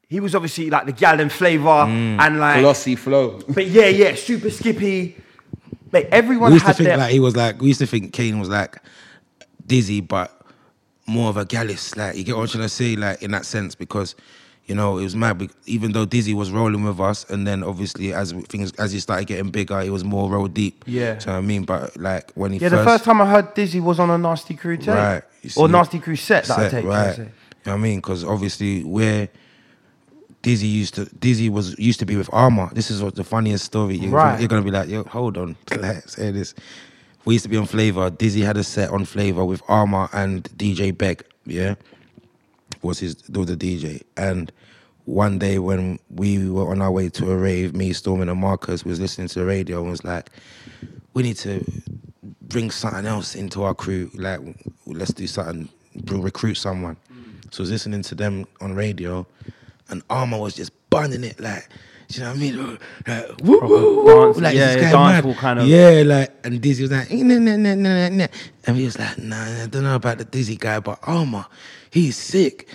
[0.08, 2.20] he was obviously like the Gallon flavor Mm.
[2.20, 2.60] and like.
[2.60, 3.40] Glossy flow.
[3.48, 5.16] But yeah, yeah, super skippy.
[5.92, 7.86] Like everyone we used to had think their like he was like we used to
[7.86, 8.78] think Kane was like
[9.66, 10.32] Dizzee, but
[11.06, 11.96] more of a gallus.
[11.96, 14.14] Like you get what I'm trying to say, like in that sense, because
[14.66, 15.48] you know it was mad.
[15.66, 19.26] Even though Dizzee was rolling with us, and then obviously as things as he started
[19.26, 20.84] getting bigger, it was more roll deep.
[20.86, 21.18] Yeah.
[21.18, 22.68] so I mean, but like when he yeah.
[22.68, 25.50] first, The first time I heard Dizzee was on a Nasty Crew tape, right, you
[25.56, 26.84] or Nasty Crew set that I take.
[26.84, 27.16] right.
[27.18, 27.30] You know
[27.64, 27.98] what I mean?
[27.98, 29.28] Because obviously where
[30.42, 32.70] Dizzee used to Dizzee was used to be with Armor.
[32.72, 33.96] This is what the funniest story.
[33.96, 34.38] You're, Right.
[34.38, 36.54] you're gonna be like, yo, hold on, like, say this.
[37.24, 38.08] We used to be on Flavor.
[38.10, 41.24] Dizzee had a set on Flavor with Armor and DJ Beck.
[41.44, 41.74] Yeah,
[42.86, 44.02] was his was the DJ.
[44.16, 44.52] And
[45.04, 48.84] one day when we were on our way to a rave, me, Stormin, and Marcus
[48.84, 50.30] was listening to the radio and was like,
[51.14, 51.64] we need to
[52.42, 54.10] bring something else into our crew.
[54.14, 54.40] Like,
[54.86, 55.68] let's do something,
[56.06, 56.96] recruit someone.
[57.50, 59.26] So I was listening to them on radio,
[59.88, 61.70] and Armor was just burning it like, do
[62.08, 62.78] you know what I mean?
[63.06, 65.24] Like, woo, woo, woo, dance- like yeah, this guy mad.
[65.24, 68.26] dancehall kind of- Yeah, like, and Dizzee was like, nah, nah, nah, nah, nah.
[68.66, 71.46] and we was like, nah, I don't know about the Dizzee guy, but Armor,
[71.90, 72.68] he's sick.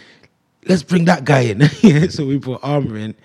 [0.65, 1.61] Let's bring that guy in.
[2.11, 3.15] so we put Armor in,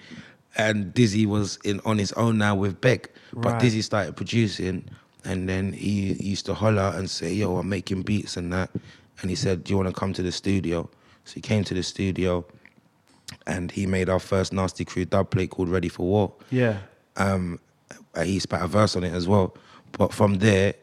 [0.57, 3.63] and Dizzee was in on his own now with Beck, but Right.
[3.63, 4.85] Dizzee started producing,
[5.25, 8.71] and then he used to holler and say, "Yo, I'm making beats and that,"
[9.21, 10.89] and he said, "Do you want to come to the studio?"
[11.25, 12.47] So he came to the studio,
[13.47, 16.79] and he made our first Nasty Crew dub plate called "Ready for War." Yeah.
[17.17, 17.59] um,
[18.15, 19.55] uh, he spat a verse on it as well.
[19.93, 20.75] But from there,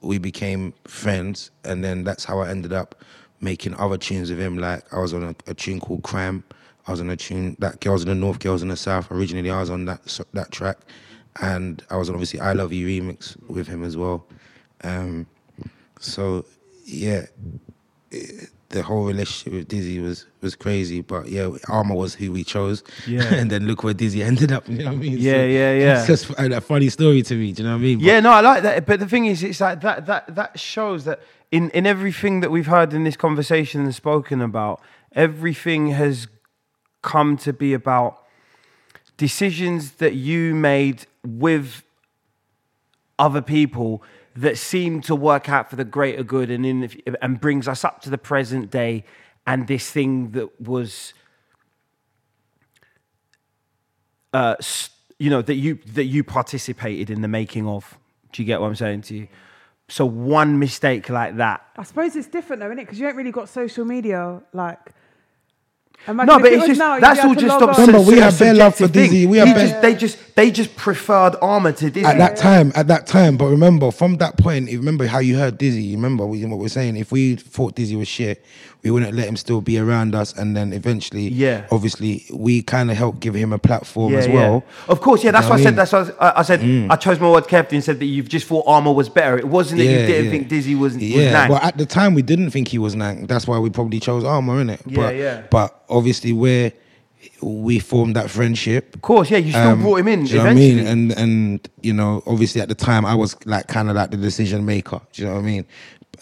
[0.00, 2.94] we became friends, and then that's how I ended up
[3.40, 4.58] making other tunes with him.
[4.58, 6.44] Like I was on a, a tune called Crime.
[6.86, 9.10] I was on a tune that Girls in the North, Girls in the South.
[9.10, 10.00] Originally, I was on that
[10.32, 10.78] that track,
[11.40, 14.26] and I was on obviously I Love You remix with him as well.
[14.84, 15.26] Um,
[16.00, 16.44] so
[16.84, 17.26] yeah,
[18.10, 21.00] it- the whole relationship with Dizzee was was crazy.
[21.02, 22.82] But yeah, Armor was who we chose.
[23.06, 23.22] Yeah.
[23.40, 24.68] and then look where Dizzee ended up.
[24.68, 25.16] You know what I mean?
[25.18, 25.98] Yeah, yeah, yeah.
[25.98, 27.52] It's just a, a funny story to me.
[27.52, 27.98] Do you know what I mean?
[27.98, 28.86] But- Yeah, no, I like that.
[28.86, 32.50] But the thing is, it's like that that that shows that in in everything that
[32.50, 34.80] we've heard in this conversation and spoken about,
[35.12, 36.26] everything has
[37.02, 38.18] come to be about
[39.16, 41.82] decisions that you made with
[43.22, 44.02] other people
[44.34, 47.84] that seem to work out for the greater good and in the, and brings us
[47.84, 49.04] up to the present day
[49.46, 51.14] and this thing that was
[54.32, 54.56] uh,
[55.18, 57.98] you know that you that you participated in the making of
[58.32, 59.28] do you get what i'm saying to you
[59.88, 62.82] so one mistake like that I suppose it's different though, isn't it?
[62.82, 64.78] Because you ain't really got social media like.
[66.08, 67.86] Imagine no, but it it's just now, that's all just log of on.
[67.86, 69.20] Remember, we a had bare love for subjective thing.
[69.28, 72.04] Dizzee, we He had just- they just they just preferred armor to Dizzee.
[72.04, 73.36] at that time, at that time.
[73.36, 75.92] But remember, from that point, remember how you heard Dizzee.
[75.94, 76.96] Remember what what we're saying.
[76.96, 78.44] If we thought Dizzee was shit,
[78.82, 80.32] we wouldn't let him still be around us.
[80.36, 81.64] And then eventually, Yeah.
[81.70, 84.34] obviously, we kind of helped give him a platform yeah, as yeah.
[84.34, 84.64] well.
[84.88, 85.30] Of course, yeah.
[85.30, 85.76] That's know what I I said.
[85.76, 86.90] That's what I, was- I said.
[86.90, 89.38] I chose my word carefully and said that you've just thought armor was better.
[89.38, 90.30] It wasn't that you didn't yeah.
[90.30, 91.48] think Dizzee was was Yeah, nang.
[91.48, 93.26] but at the time we didn't think he was Nang.
[93.26, 94.80] That's why we probably chose Armour, innit?
[94.86, 95.42] Yeah, but, yeah.
[95.50, 96.72] But obviously, where
[97.40, 98.94] we formed that friendship.
[98.94, 99.38] of course, yeah.
[99.38, 100.78] You still brought him in Um, Do you know what I mean?
[100.86, 104.16] And and you know, obviously at the time I was like kind of like the
[104.16, 105.00] decision maker.
[105.12, 105.64] Do you know what I mean?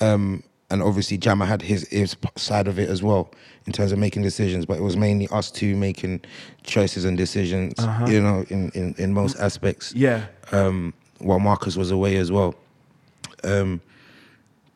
[0.01, 3.33] Um, and obviously Jammer had his his side of it as well
[3.67, 6.21] in terms of making decisions, but it was mainly us two making
[6.63, 7.75] choices and decisions.
[8.09, 9.93] You know, in in in most aspects.
[9.93, 10.01] Uh-huh.
[10.01, 10.27] yeah.
[10.53, 12.55] Um, while Marcus was away as well.
[13.45, 13.81] Um,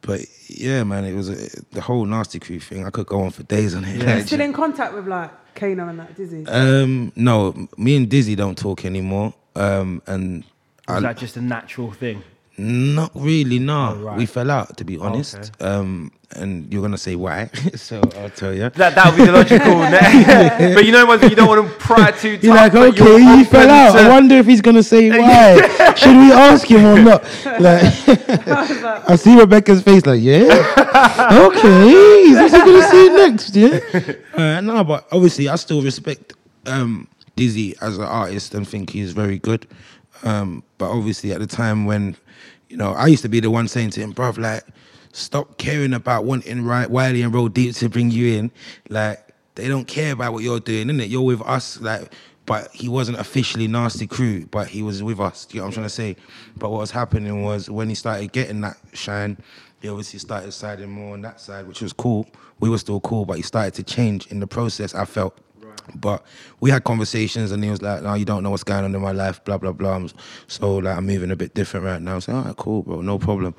[0.03, 2.85] but yeah, man, it was a, the whole nasty crew thing.
[2.87, 3.97] I could go on for days on it.
[4.03, 4.17] Yeah.
[4.17, 6.47] Like, Still in contact with like Kano and that Dizzee.
[6.49, 9.33] um, no, me and Dizzee don't talk anymore.
[9.57, 10.45] Um, and
[10.89, 12.23] Was I, that just a natural thing?
[12.57, 13.97] Not really, no.
[13.97, 14.17] Right.
[14.17, 15.37] We fell out, to be honest.
[15.37, 15.65] okay.
[15.65, 18.71] Um, and you're gonna say why, so I'll tell you.
[18.71, 19.79] That that would be the logical.
[19.79, 21.23] ne- but you know what?
[21.23, 22.45] You don't want to pry too tough.
[22.45, 23.97] You're like, okay, you're he fell out.
[23.97, 25.95] I wonder if he's gonna say why.
[25.95, 27.23] Should we ask him or not?
[27.61, 27.85] Like,
[29.09, 30.43] I see Rebecca's face, like, yeah,
[31.33, 32.25] okay.
[32.27, 34.15] He's actually gonna say next, yeah.
[34.35, 36.33] Uh, no, but obviously, I still respect
[36.67, 39.67] um, Dizzee as an artist and think he's very good.
[40.23, 42.17] Um, but obviously, at the time when,
[42.69, 44.65] you know, I used to be the one saying to him, bruv, like,
[45.13, 48.51] stop caring about wanting Ri- Wiley and Roll Deep to bring you in.
[48.89, 49.21] Like,
[49.55, 51.09] they don't care about what you're doing, innit?
[51.09, 52.13] You're with us, like,
[52.47, 55.47] but he wasn't officially nasty crew, but he was with us.
[55.51, 56.17] You know what I'm trying to say?
[56.57, 59.39] But what was happening was when he started getting that shine,
[59.81, 62.27] he obviously started siding more on that side, which was cool.
[62.61, 64.95] We were still cool, but he started to change in the process.
[64.95, 65.39] I felt.
[65.95, 66.25] But
[66.61, 69.01] we had conversations, and he was like, "No, you don't know what's going on in
[69.01, 70.07] my life, blah blah blah."
[70.47, 72.19] So like, I'm moving a bit different right now.
[72.19, 73.55] So, all right, cool, bro, no problem.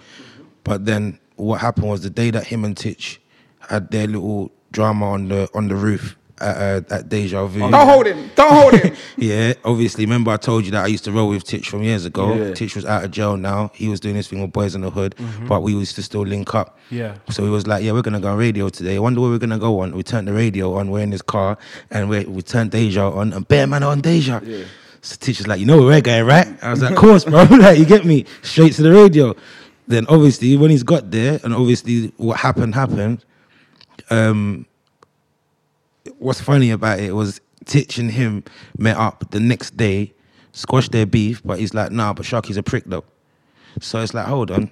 [0.64, 3.22] But then what happened was the day that him and Titch
[3.70, 7.60] had their little drama on the on the roof at, uh, at Deja Vu.
[7.60, 8.30] Don't hold him.
[8.36, 8.96] Don't hold him.
[9.18, 10.06] Yeah, obviously.
[10.06, 12.34] Remember, I told you that I used to roll with Titch from years ago.
[12.34, 12.54] Yeah.
[12.54, 13.72] Titch was out of jail now.
[13.74, 15.16] He was doing his thing with Boys in the Hood,
[15.48, 16.78] but we used to still link up.
[16.90, 17.16] Yeah.
[17.30, 18.98] So he was like, "Yeah, we're gonna go on radio today.
[18.98, 20.92] I wonder where we're gonna go on." We turned the radio on.
[20.92, 21.58] We're in his car,
[21.92, 24.42] and we we turned Deja on, and Bear Man on Deja.
[25.02, 27.24] So Titch was like, "You know where we're going, right?" I was like, "Of course,
[27.26, 27.44] bro.
[27.52, 29.36] like, you get me straight to the radio."
[29.88, 33.24] Then obviously, when he's got there, and obviously what happened happened.
[34.10, 34.66] Um,
[36.18, 38.44] what's funny about it was Titch and him
[38.78, 40.14] met up the next day,
[40.52, 43.06] squashed their beef, but he's like, nah, but Sharky's a prick though.
[43.82, 44.72] So it's like, hold on.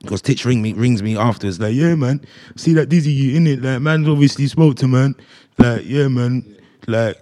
[0.00, 2.24] Because Titch ring me, rings me afterwards, like, yeah, man,
[2.56, 3.62] see that Dizzee you in it?
[3.62, 5.16] Like, man obviously spoke to man.
[5.58, 7.20] Like, yeah, man, like,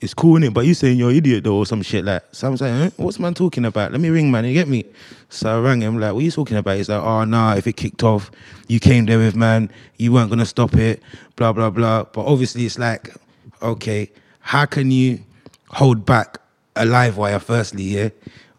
[0.00, 0.52] it's cool, innit?
[0.52, 2.22] But you saying you're an idiot though, or some shit like.
[2.32, 2.90] So I'm saying, huh?
[2.96, 3.92] what's man talking about?
[3.92, 4.84] Let me ring man, you get me?
[5.30, 6.76] So I rang him, like, what are you talking about?
[6.76, 8.30] He's like, oh, nah, if it kicked off,
[8.68, 11.02] you came there with man, you weren't gonna stop it,
[11.36, 12.04] blah, blah, blah.
[12.04, 13.14] But obviously, it's like,
[13.62, 15.20] okay, how can you
[15.68, 16.38] hold back
[16.76, 18.10] a live wire, firstly, yeah?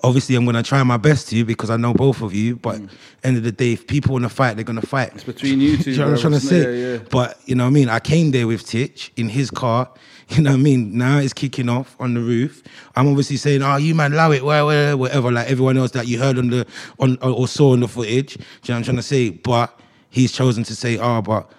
[0.04, 2.76] Obviously, I'm gonna try my best to you because I know both of you, but
[2.76, 2.90] mm.
[3.24, 5.12] end of the day, if people wanna fight, they're gonna fight.
[5.16, 5.92] It's between you two.
[5.92, 6.62] You know what I'm trying to say?
[6.62, 7.04] Yeah, yeah.
[7.10, 7.90] But you know what I mean?
[7.90, 9.90] I came there with Titch in his car.
[10.36, 10.98] You know what I mean?
[10.98, 12.62] Now it's kicking off on the roof.
[12.98, 16.06] I'm obviously saying, "Oh, you man, allow it, wha- wha- whatever." Like everyone else that
[16.08, 16.68] you heard on the
[17.00, 18.34] on or saw on the footage.
[18.36, 19.30] Do you know what I'm trying to say?
[19.30, 21.50] But he's chosen to say, "Oh, but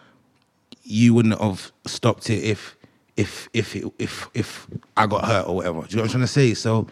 [0.84, 2.76] you wouldn't have stopped it if
[3.16, 4.66] if if it, if if
[4.98, 6.52] I got hurt or whatever." Do you know what I'm trying to say?
[6.54, 6.86] So.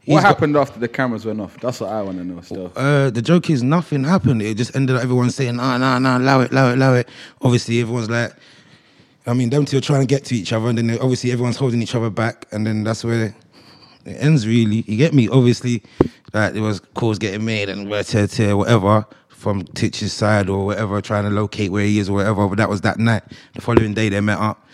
[0.00, 1.56] he's What got- happened after the cameras went off?
[1.60, 2.72] That's what I want to know still.
[2.74, 4.42] uh, the joke is nothing happened.
[4.42, 7.08] It just ended up everyone saying, "Ah, nah, nah, allow it, allow it, allow it."
[7.42, 8.32] Obviously, everyone's like,
[9.26, 11.56] I mean, them two are trying to get to each other, and then obviously everyone's
[11.56, 13.34] holding each other back, and then that's where it
[14.06, 14.46] ends.
[14.46, 15.28] Really, you get me?
[15.28, 15.82] Obviously,
[16.32, 20.66] like there was calls getting made and where tear tear whatever from Titch's side or
[20.66, 22.48] whatever, trying to locate where he is or whatever.
[22.48, 23.22] But that was that night.
[23.54, 24.66] The following day, they met up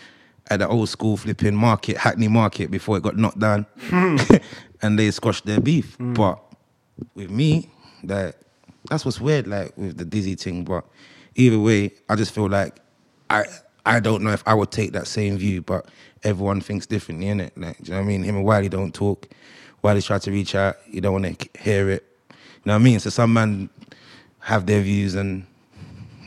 [0.49, 3.65] at the old school flipping market, Hackney Market, before it got knocked down,
[4.81, 5.97] and they squashed their beef.
[5.99, 6.15] Mm.
[6.15, 6.39] But
[7.13, 7.69] with me,
[8.03, 8.37] that
[8.89, 10.63] that's what's weird, like with the Dizzee thing.
[10.63, 10.85] But
[11.35, 12.79] either way, I just feel like
[13.29, 13.45] I
[13.89, 15.87] I don't know if I would take that same view, but
[16.23, 17.51] everyone thinks differently, innit?
[17.55, 18.23] Like, do you know what I mean?
[18.23, 19.27] Him and Wiley don't talk.
[19.81, 20.75] Wiley's tried to reach out.
[20.87, 22.05] You don't want to hear it.
[22.29, 22.99] You know what I mean?
[22.99, 23.69] So some man
[24.41, 25.43] have their views, and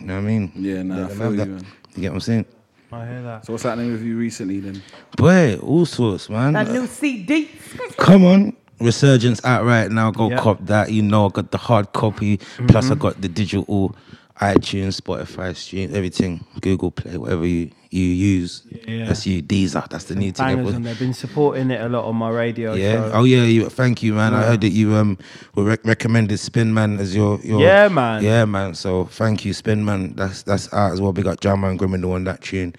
[0.01, 0.53] you know what I mean?
[0.57, 1.49] Yeah, nah, I feel you, that.
[1.49, 1.67] man.
[1.95, 2.47] You get what I'm saying?
[2.91, 3.47] I hear that.
[3.47, 4.83] So what's happening with you recently then?
[5.17, 6.55] Boy, all sorts, man.
[6.55, 7.49] That new CD.
[7.97, 8.57] Come on.
[8.81, 10.11] Resurgence out right now.
[10.11, 10.41] Go Yeah.
[10.41, 10.91] cop that.
[10.91, 12.39] You know, I got the hard copy.
[12.39, 12.99] Plus, I mm-hmm.
[13.01, 13.95] got the digital
[14.43, 16.45] iTunes, Spotify stream, everything.
[16.61, 18.63] Google Play, whatever you, you use.
[18.89, 19.07] Yeah.
[19.07, 19.41] That's you.
[19.43, 19.89] Deezer.
[19.89, 20.59] That's the new thing.
[20.59, 22.75] And they've been supporting it a lot on my radio.
[22.75, 22.93] Yeah.
[22.93, 23.11] show.
[23.15, 23.45] Oh yeah.
[23.45, 23.69] You.
[23.69, 24.35] Thank you, man.
[24.35, 25.17] I heard that you um
[25.55, 27.61] were rec- recommended Spin Man as your your.
[27.61, 28.25] Yeah, man.
[28.25, 28.75] Yeah, man.
[28.75, 30.15] So thank you, Spin Man.
[30.17, 31.13] That's that's out as well.
[31.13, 32.75] We got Jammer and Grimindle on that tune.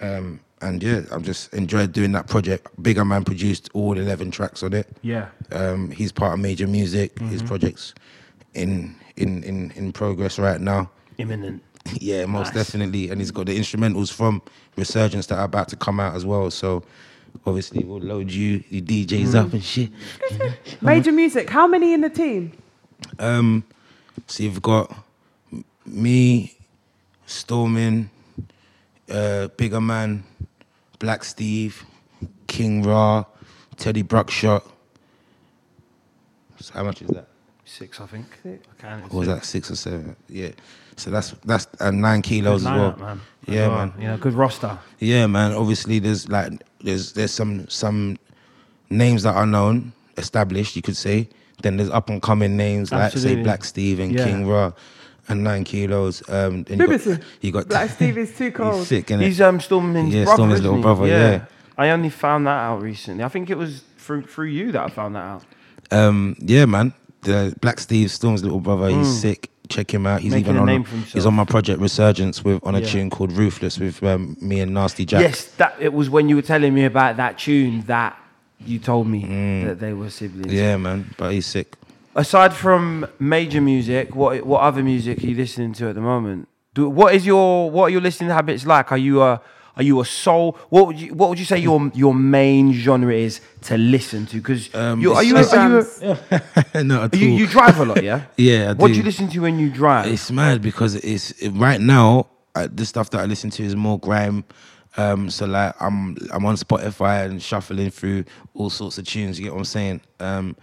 [0.00, 2.68] Um and yeah, I've just enjoyed doing that project.
[2.82, 4.86] Bigger Man produced all eleven tracks on it.
[5.02, 5.28] Yeah.
[5.50, 7.18] Um, he's part of Major Music.
[7.18, 7.94] His projects
[8.54, 10.90] in in in in progress right now.
[11.20, 11.62] Imminent.
[11.98, 13.10] Yeah, most definitely.
[13.10, 14.42] And he's got the instrumentals from
[14.76, 16.50] Resurgence that are about to come out as well.
[16.50, 16.82] So
[17.46, 19.90] obviously we'll load you, the DJs up and shit.
[20.80, 21.48] Major music.
[21.50, 22.52] How many in the team?
[23.18, 23.64] Um,
[24.26, 24.94] so you've got
[25.86, 26.56] me,
[27.26, 28.10] Stormin,
[29.10, 30.24] uh, Bigger Man,
[30.98, 31.84] Black Steve,
[32.46, 33.24] King Ra,
[33.76, 34.64] Teddy Bruckshot.
[36.58, 37.26] So how much is that?
[37.64, 38.26] Six, I think.
[38.44, 39.02] I can.
[39.10, 40.16] Or was that six or seven?
[40.28, 40.50] Yeah.
[41.00, 42.96] So that's that's uh, nine kilos as well.
[42.98, 43.20] man.
[43.46, 43.76] Yeah, As well.
[43.78, 43.92] man.
[44.00, 44.78] Yeah, good roster.
[44.98, 45.52] Yeah, man.
[45.52, 48.18] Obviously, there's like there's there's some some
[48.90, 51.28] names that are known, established, you could say.
[51.62, 54.24] Then there's up and coming names like say Black Steve and Yeah.
[54.24, 54.72] King Ra
[55.28, 56.22] and Nine Kilos.
[56.28, 57.22] Um, then you got, BBC.
[57.40, 58.78] you got Black Steve is too cold.
[58.78, 59.22] He's sick, innit?
[59.22, 60.42] He's um Stormin's Yeah, brother.
[60.42, 61.44] Stormin's little brother, yeah.
[61.76, 63.24] I only found that out recently.
[63.24, 65.44] I think it was through through you that I found that out.
[65.90, 66.92] Um, yeah, man.
[67.22, 68.88] The Black Steve Storm's little brother.
[68.88, 69.50] He's sick.
[69.70, 70.20] Check him out.
[70.20, 70.32] He's.
[70.32, 70.66] Making even a on.
[70.66, 72.86] name for he's on my project Resurgence with on a Yeah.
[72.88, 75.22] tune called Ruthless with um, me and Nasty Jack.
[75.22, 78.16] Yes, that it was when you were telling me about that tune that
[78.66, 79.64] you told me Mm.
[79.68, 80.52] that they were siblings.
[80.52, 81.14] Yeah, man.
[81.16, 81.76] But he's sick.
[82.14, 86.48] Aside from major music, what what other music are you listening to at the moment?
[86.74, 88.90] Do, what is your what are your listening habits like?
[88.92, 89.40] Are you a
[89.76, 90.58] are you a soul?
[90.68, 94.36] What would you what would you say your your main genre is to listen to?
[94.36, 95.86] Because Um, you are you, a, are you,
[96.74, 97.38] a, Not at you all.
[97.38, 98.22] you drive a lot, yeah?
[98.36, 98.98] Yeah, I What do do.
[99.00, 100.06] you listen to when you drive?
[100.12, 102.26] It's mad because it's it- right now.
[102.56, 104.44] Uh, the stuff that I listen to is more grime.
[104.96, 109.38] Um, so like I'm I'm on Spotify and shuffling through all sorts of tunes.
[109.38, 110.00] You get what I'm saying?
[110.18, 110.56] Um,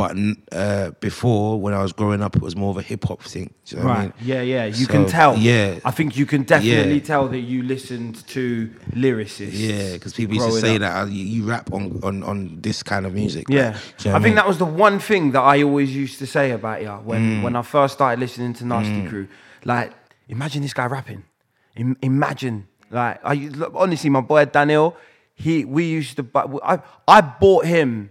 [0.00, 0.12] but
[0.52, 3.48] uh, before when I was growing up, it was more of a hip hop thing.
[3.66, 4.02] You know what I Right.
[4.20, 4.28] mean?
[4.32, 4.64] Yeah, yeah.
[4.66, 5.32] You So, can tell.
[5.36, 5.78] Yeah.
[5.84, 7.10] I think you can definitely Yeah.
[7.12, 8.42] tell that you listened to
[9.02, 9.50] lyricists.
[9.52, 10.80] Yeah, because people used to say up.
[10.84, 13.44] that uh, you, you rap on, on on this kind of music.
[13.48, 15.94] Yeah, like, you know I what think that was the one thing that I always
[15.94, 17.42] used to say about you when Mm.
[17.44, 19.26] when I first started listening to Nasty Crew.
[19.64, 19.92] Like,
[20.28, 21.22] imagine this guy rapping.
[21.76, 24.96] Im- imagine, like, I look, honestly, my boy Daniel,
[25.34, 26.24] he we used to.
[26.64, 26.74] I
[27.06, 28.10] I bought him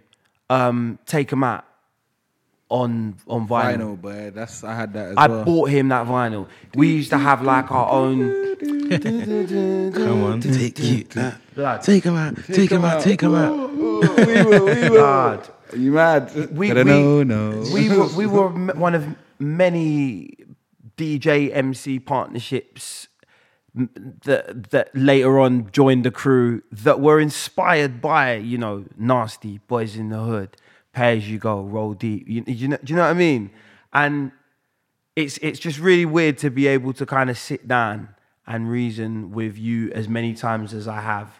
[0.50, 1.64] um, Take 'Em Out
[2.72, 3.78] on on vinyl.
[3.78, 5.44] Vinyl, but that's I had that as I well.
[5.44, 6.48] bought him that vinyl.
[6.74, 8.56] We used to have like our own.
[9.92, 13.72] Come on, take you, take him out, take him out, take him out.
[13.74, 14.90] we were, we were.
[14.90, 15.50] Blood.
[15.76, 16.34] You mad?
[16.52, 17.64] we, we, no, no.
[17.74, 19.06] we were we were one of
[19.40, 20.36] many
[20.98, 23.08] DJ MC partnerships
[23.74, 29.96] that that later on joined the crew that were inspired by you know nasty boys
[29.96, 30.58] in the hood,
[30.94, 32.28] pay as you go, roll deep.
[32.28, 33.52] You, you know, do you know what I mean?
[33.94, 34.32] And
[35.16, 38.10] it's it's just really weird to be able to kind of sit down
[38.48, 41.40] and reason with you as many times as I have,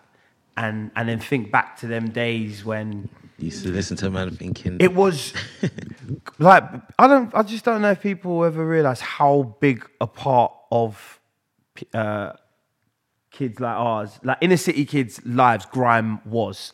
[0.58, 3.10] and and then think back to them days when
[3.42, 5.34] Used to listen to a man thinking it was
[6.38, 6.64] like
[7.00, 7.34] I don't.
[7.34, 11.20] I just don't know if people ever realize how big a part of
[11.92, 12.34] uh,
[13.32, 16.74] kids like ours, like inner city kids' lives, grime was.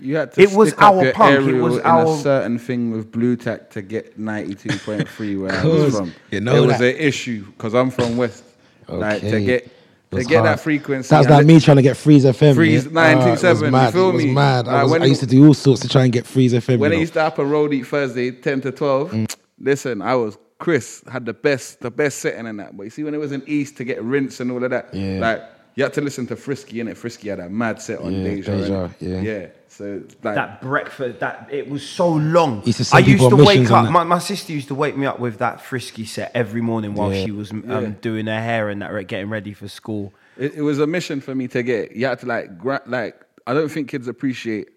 [0.00, 2.90] You had to It was up our punk, it was in our- a certain thing
[2.90, 6.12] with Blu Tack to get 92.3 where I was from.
[6.30, 6.94] You know it was that.
[6.94, 8.44] an issue because I'm from West.
[8.88, 9.70] Like to get
[10.10, 10.46] to get hard.
[10.46, 11.08] that frequency.
[11.08, 12.54] That's like me trying to get Freeze FM.
[12.56, 12.90] Freeze yeah?
[12.90, 13.92] 927, Ah, it you mad.
[13.92, 14.32] feel it was me?
[14.34, 14.66] mad.
[14.68, 16.78] I, was, I used to do all sorts to try and get Freeze FM.
[16.80, 19.36] when you I used to happen road eat Thursday, 10 to 12, Mm.
[19.60, 22.76] listen, I was Chris, had the best, the best setting in that.
[22.76, 24.92] But you see, when it was in East to get rinse and all of that,
[24.92, 25.20] Yeah.
[25.20, 25.42] like
[25.76, 26.96] you had to listen to Frisky, innit?
[26.96, 28.56] Frisky had a mad set on Yeah, Deja.
[28.56, 29.20] Deja, yeah.
[29.20, 29.46] Yeah.
[29.70, 32.62] So like That breakfast, that it was so long.
[32.66, 33.88] Used I used to wake up.
[33.90, 37.14] My, my sister used to wake me up with that frisky set every morning while
[37.14, 37.24] Yeah.
[37.24, 37.92] she was um, Yeah.
[38.00, 40.12] doing her hair and that, getting ready for school.
[40.36, 41.92] it, it was a mission for me to get.
[41.92, 43.14] You had to like, gra- like
[43.46, 44.68] I don't think kids appreciate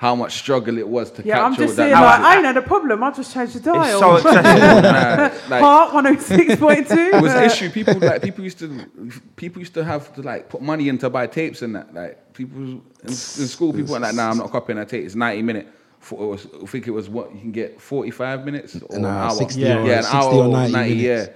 [0.00, 1.82] how much struggle it was to Yeah, I'm capture just that.
[1.90, 2.20] saying, like.
[2.20, 3.02] I ain't had a problem.
[3.02, 3.82] I just changed the dial.
[3.82, 4.80] It's so accessible.
[4.90, 6.90] Nah, like, Heart 106.2.
[7.16, 7.68] it was an issue.
[7.68, 8.86] People like people used to
[9.36, 11.92] people used to have to like put money in to buy tapes and that.
[11.92, 15.04] Like people in, in school, people were like, "Nah, I'm not copying that tape.
[15.04, 18.46] It's 90 minute." For, it was, I think it was what you can get 45
[18.46, 19.32] minutes or an hour.
[19.32, 21.26] 60 yeah, or- yeah, an 60 hour or or 90 90, yeah.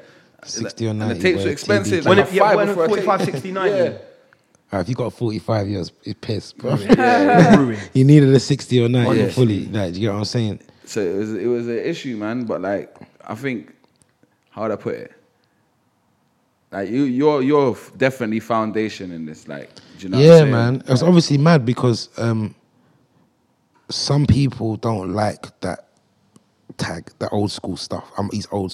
[0.43, 1.13] 60 or ninety.
[1.13, 2.03] And the tapes were expensive.
[2.05, 3.31] TD Like When it- yeah, fiver when it for a 45, tape.
[3.33, 3.77] 60, 90.
[3.77, 3.99] Yeah.
[4.75, 6.75] Uh, if you got 45 years, it's pissed, bro.
[7.57, 7.79] Ruined.
[7.93, 9.29] you needed a 60 or 90 Yeah.
[9.31, 9.67] fully.
[9.67, 10.61] Like, do you get what I'm saying?
[10.85, 12.45] So it was it was an issue, man.
[12.45, 12.95] But like
[13.25, 13.73] I think
[14.51, 15.13] how would I put it?
[16.73, 19.47] Like you you're you're definitely foundation in this.
[19.49, 20.51] Like do you know what I'm yeah, saying?
[20.51, 20.83] man.
[20.89, 22.55] It's obviously mad because um,
[23.89, 25.89] some people don't like that
[26.77, 28.11] tag, that old school stuff.
[28.19, 28.74] I'm he's old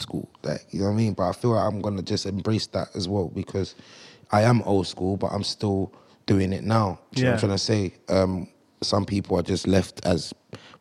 [0.00, 0.28] School.
[0.42, 1.14] Like, you know what I mean?
[1.14, 3.74] But I feel like I'm gonna just embrace that as well because
[4.32, 5.92] I am old school, but I'm still
[6.26, 7.00] doing it now.
[7.12, 7.94] Do you know what I'm trying to say?
[8.08, 8.48] Um,
[8.82, 10.32] some people are just left as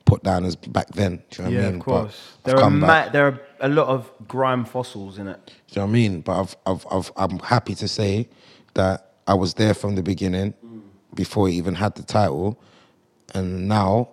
[0.06, 1.22] put down as back then.
[1.30, 1.80] Do you know what yeah, I mean?
[1.80, 2.38] of course.
[2.44, 5.40] But There are ma- there are a lot of grime fossils in it.
[5.46, 6.22] Do you know what I mean?
[6.22, 8.30] But I've, I've, I've, I'm happy to say
[8.76, 10.54] that I was there from the beginning,
[11.14, 12.60] before it even had the title,
[13.34, 14.10] and now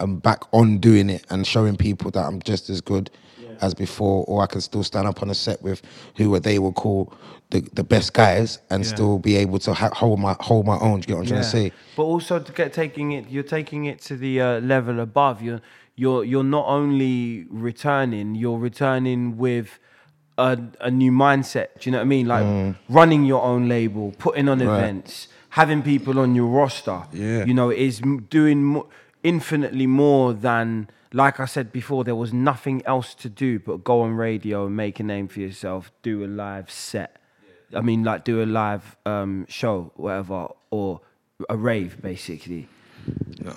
[0.00, 3.10] I'm back on doing it and showing people that I'm just as good
[3.62, 5.80] as before, or I can still stand up on a set with
[6.16, 7.12] who they will call
[7.50, 8.90] the, the best guys and Yeah.
[8.90, 11.00] still be able to ha- hold my hold my own.
[11.00, 11.72] Do you get what I'm trying to say?
[11.96, 15.42] But also to get taking it, you're taking it to the uh, level above.
[15.42, 15.60] You're
[15.96, 19.78] you're you're not only returning, you're returning with
[20.38, 21.68] a, a new mindset.
[21.78, 22.26] Do you know what I mean?
[22.26, 24.66] Like running your own label, putting on Mm.
[24.66, 24.78] Right.
[24.78, 27.02] events, having people on your roster.
[27.12, 27.44] Yeah.
[27.44, 28.00] you know, is
[28.30, 28.88] doing mo-
[29.22, 30.88] infinitely more than.
[31.12, 34.76] Like I said before, there was nothing else to do but go on radio and
[34.76, 37.16] make a name for yourself, do a live set.
[37.74, 41.00] I mean, like do a live um, show, whatever, or
[41.48, 42.68] a rave, basically.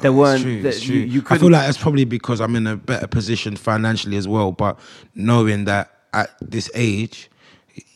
[0.02, 0.36] there weren't.
[0.36, 0.96] It's true, that it's true.
[0.96, 1.40] You, you I couldn't.
[1.40, 4.52] feel like that's probably because I'm in a better position financially as well.
[4.52, 4.80] But
[5.14, 7.30] knowing that at this age,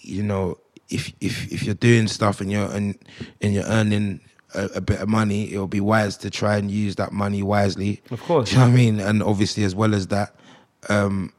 [0.01, 0.57] you know,
[0.89, 2.97] if if if you're doing stuff and you're and,
[3.41, 4.21] and you're earning
[4.53, 8.01] a, a bit of money, it'll be wise to try and use that money wisely.
[8.11, 8.49] Of course.
[8.49, 8.99] Do you know what I mean?
[8.99, 10.35] And obviously, as well as that,
[10.89, 11.33] um,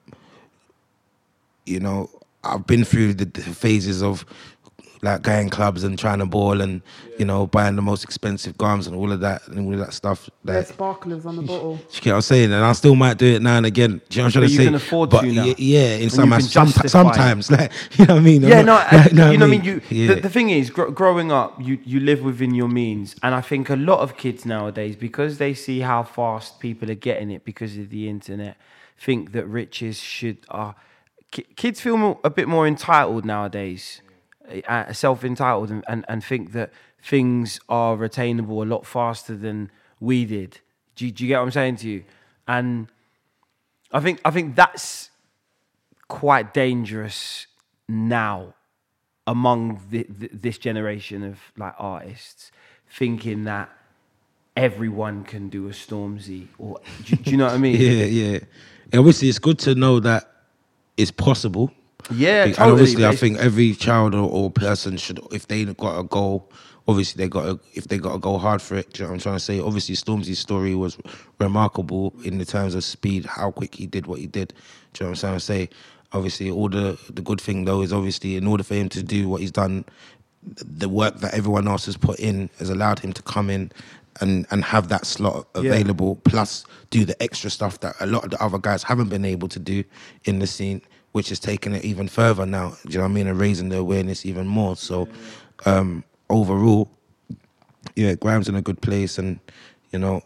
[1.66, 2.11] you know,
[2.44, 4.24] I've been through the, the phases of
[5.03, 6.82] like going clubs and trying to ball and
[7.18, 9.92] you know buying the most expensive gums and all of that and all of that
[9.94, 10.28] stuff.
[10.44, 11.78] There's Like, sparklers on the bottle.
[11.92, 12.53] you get what I'm saying?
[12.53, 14.01] And I still might do it now and again.
[14.09, 15.07] Do you know what I'm trying to say?
[15.07, 18.44] but y- yeah, in some, you some sometimes, like you know what I mean.
[18.44, 19.64] I'm yeah, not- no, I- like, you know what I mean.
[19.64, 20.14] You, Yeah.
[20.14, 23.40] the, the thing is, gr- growing up, you you live within your means, and I
[23.40, 27.44] think a lot of kids nowadays, because they see how fast people are getting it
[27.44, 28.57] because of the internet,
[28.98, 30.38] think that riches should.
[30.51, 30.72] Uh,
[31.30, 34.03] ki- kids feel more, a bit more entitled nowadays,
[34.68, 36.72] uh, self entitled, and, and and think that
[37.03, 39.70] things are attainable a lot faster than
[40.01, 40.61] we did.
[40.96, 42.05] Do you, do you get what I'm saying to you?
[42.46, 42.88] And
[43.92, 45.11] I think I think that's
[46.09, 47.46] quite dangerous
[47.88, 48.55] now
[49.26, 52.51] among the, th this generation of like artists
[52.88, 53.68] thinking that
[54.57, 57.76] everyone can do a Stormzy or do, do you know what I mean?
[57.80, 58.38] Yeah, yeah.
[58.92, 60.22] And obviously, it's good to know that
[60.96, 61.70] it's possible.
[62.11, 65.98] Yeah, and totally, obviously, I think every child or, or person should, if they got
[65.98, 66.51] a goal,
[66.88, 68.92] obviously they got to, if they got to go hard for it.
[68.92, 69.61] Do you know what I'm trying to say?
[69.61, 70.98] Obviously, Stormzy's story was
[71.38, 74.48] remarkable in the terms of speed, how quick he did what he did.
[74.94, 75.68] Do you know what I'm trying to say?
[76.12, 79.28] Obviously, all the the good thing though is obviously in order for him to do
[79.28, 79.84] what he's done,
[80.42, 83.70] the work that everyone else has put in has allowed him to come in
[84.20, 85.70] and and have that slot Yeah.
[85.70, 89.24] available plus do the extra stuff that a lot of the other guys haven't been
[89.24, 89.84] able to do
[90.24, 90.82] in the scene
[91.12, 93.68] which is taking it even further now do you know what i mean and raising
[93.68, 95.08] the awareness even more so
[95.66, 96.90] um overall
[97.96, 99.38] yeah grime's in a good place and
[99.92, 100.22] you know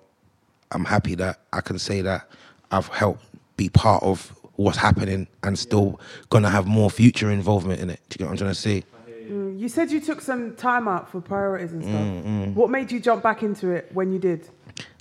[0.73, 2.29] i'm happy that i can say that
[2.71, 3.25] i've helped
[3.57, 5.99] be part of what's happening and still
[6.31, 8.83] gonna have more future involvement in it do you get what i'm trying to say
[9.27, 11.95] Mm, You said you took some time out for priorities and stuff.
[11.95, 12.55] Mm, mm.
[12.55, 14.51] What made you jump back into it when you did?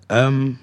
[0.09, 0.59] Um,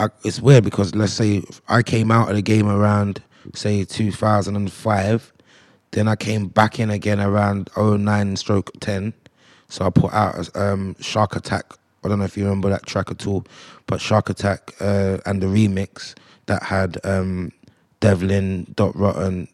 [0.00, 3.22] I, it's weird because let's say I came out of the game around
[3.54, 5.32] say 2005,
[5.90, 9.12] then I came back in again around 09 stroke 10.
[9.68, 11.74] So I put out um, Shark Attack.
[12.04, 13.44] I don't know if you remember that track at all,
[13.86, 16.14] but Shark Attack uh, and the remix
[16.46, 17.52] that had um,
[18.00, 19.48] Devlin, Dot Rotten,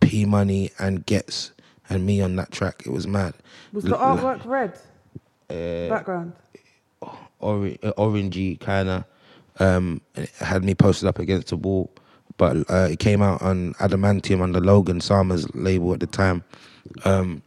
[0.00, 1.52] P Money, and Ghetts
[1.88, 2.82] and me on that track.
[2.86, 3.34] It was mad.
[3.72, 4.78] Was the artwork red?
[5.50, 6.32] Uh, Background.
[7.40, 9.04] orange, orangey kind of.
[9.58, 10.02] Um,
[10.38, 11.90] had me posted up against the wall,
[12.36, 16.44] but uh, it came out on Adamantium on the Logan Sama's label at the time.
[17.04, 17.42] Um,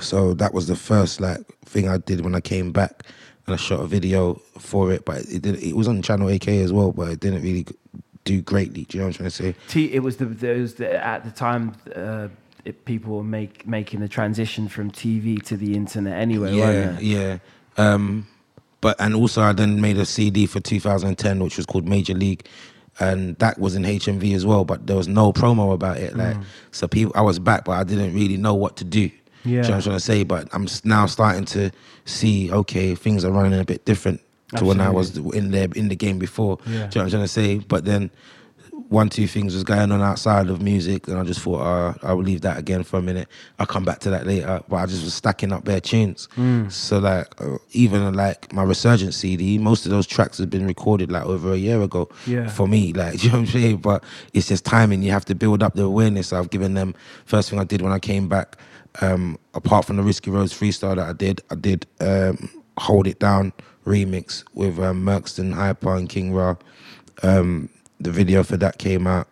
[0.00, 3.04] so that was the first like thing I did when I came back,
[3.46, 5.04] and I shot a video for it.
[5.04, 5.62] But it did.
[5.62, 7.66] It was on Channel AKA as well, but it didn't really
[8.24, 8.84] do greatly.
[8.84, 9.54] Do you know what I'm trying to say?
[9.68, 12.28] T, it was the there was the, at the time uh,
[12.64, 16.54] it, people were make, making the transition from TV to the internet anyway.
[16.54, 17.38] yeah, yeah.
[17.76, 18.26] Um,
[18.80, 22.46] but and also I then made a CD for 2010, which was called Major League,
[23.02, 24.64] and that was in HMV as well.
[24.64, 26.16] But there was no promo about it.
[26.16, 26.44] Like, Mm.
[26.70, 29.08] so people, I was back, but I didn't really know what to do.
[29.08, 29.14] Do
[29.50, 29.62] you know Yeah.
[29.62, 30.22] what I'm trying to say?
[30.22, 31.70] But I'm now starting to
[32.04, 34.20] see, okay, things are running a bit different
[34.56, 36.58] to when I was in there in the game before.
[36.66, 36.70] Yeah.
[36.70, 37.58] Do you know what I'm trying to say?
[37.58, 38.10] But then
[38.92, 42.12] one, two things was going on outside of music, and I just thought, uh, I
[42.12, 43.26] will leave that again for a minute.
[43.58, 44.62] I'll come back to that later.
[44.68, 46.28] But I just was stacking up bare tunes.
[46.36, 46.70] Mm.
[46.70, 51.10] So like, uh, even like my Resurgence CD, most of those tracks have been recorded
[51.10, 52.10] like over a year ago.
[52.26, 52.48] Yeah.
[52.48, 53.76] For me, like, you know what I'm saying?
[53.78, 55.02] But it's just timing.
[55.02, 56.32] You have to build up the awareness.
[56.32, 56.94] I've given them.
[57.24, 58.58] First thing I did when I came back,
[59.00, 63.18] um, apart from the Risky Roadz freestyle that I did, I did um, Hold It
[63.18, 63.54] Down
[63.86, 66.56] remix with um, Merkston, Hyper, and King Ra.
[67.22, 67.70] Um,
[68.02, 69.28] the video for that came out,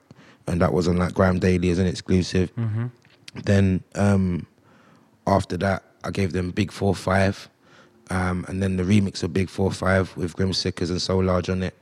[0.47, 2.55] and that was on like GRM Daily as an exclusive.
[2.57, 2.91] Mhm.
[3.45, 4.47] Then um,
[5.27, 7.49] after that, I gave them Big Four Five,
[8.11, 11.51] um, and then the remix of Big Four Five with Grim Sickers and So Large
[11.51, 11.75] on it.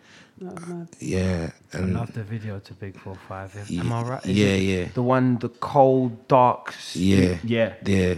[1.01, 3.55] Yeah, I and love the video to Big Four Five.
[3.69, 4.25] Ye- Am I right?
[4.25, 4.89] Is yeah, yeah.
[4.95, 6.75] The one, the cold, dark.
[6.95, 7.75] Yeah, yeah.
[7.85, 8.15] yeah.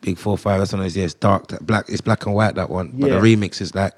[0.00, 0.60] Big Four Five.
[0.60, 0.96] That's one of those.
[0.96, 1.48] Yeah, it's dark.
[1.60, 1.86] Black.
[1.88, 2.54] It's black and white.
[2.54, 2.92] That one.
[2.94, 3.08] yeah.
[3.08, 3.92] But the remix is like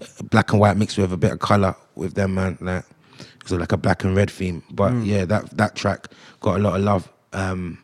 [0.00, 2.58] uh, black and white mixed with a bit of color with them man.
[2.60, 2.84] Like
[3.46, 4.62] so like a black and red theme.
[4.70, 5.06] But Mm.
[5.06, 6.08] yeah, that that track
[6.40, 7.78] got a lot of love um,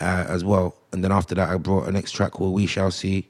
[0.00, 0.76] uh, as well.
[0.92, 3.28] And then after that, I brought a next track called We Shall See.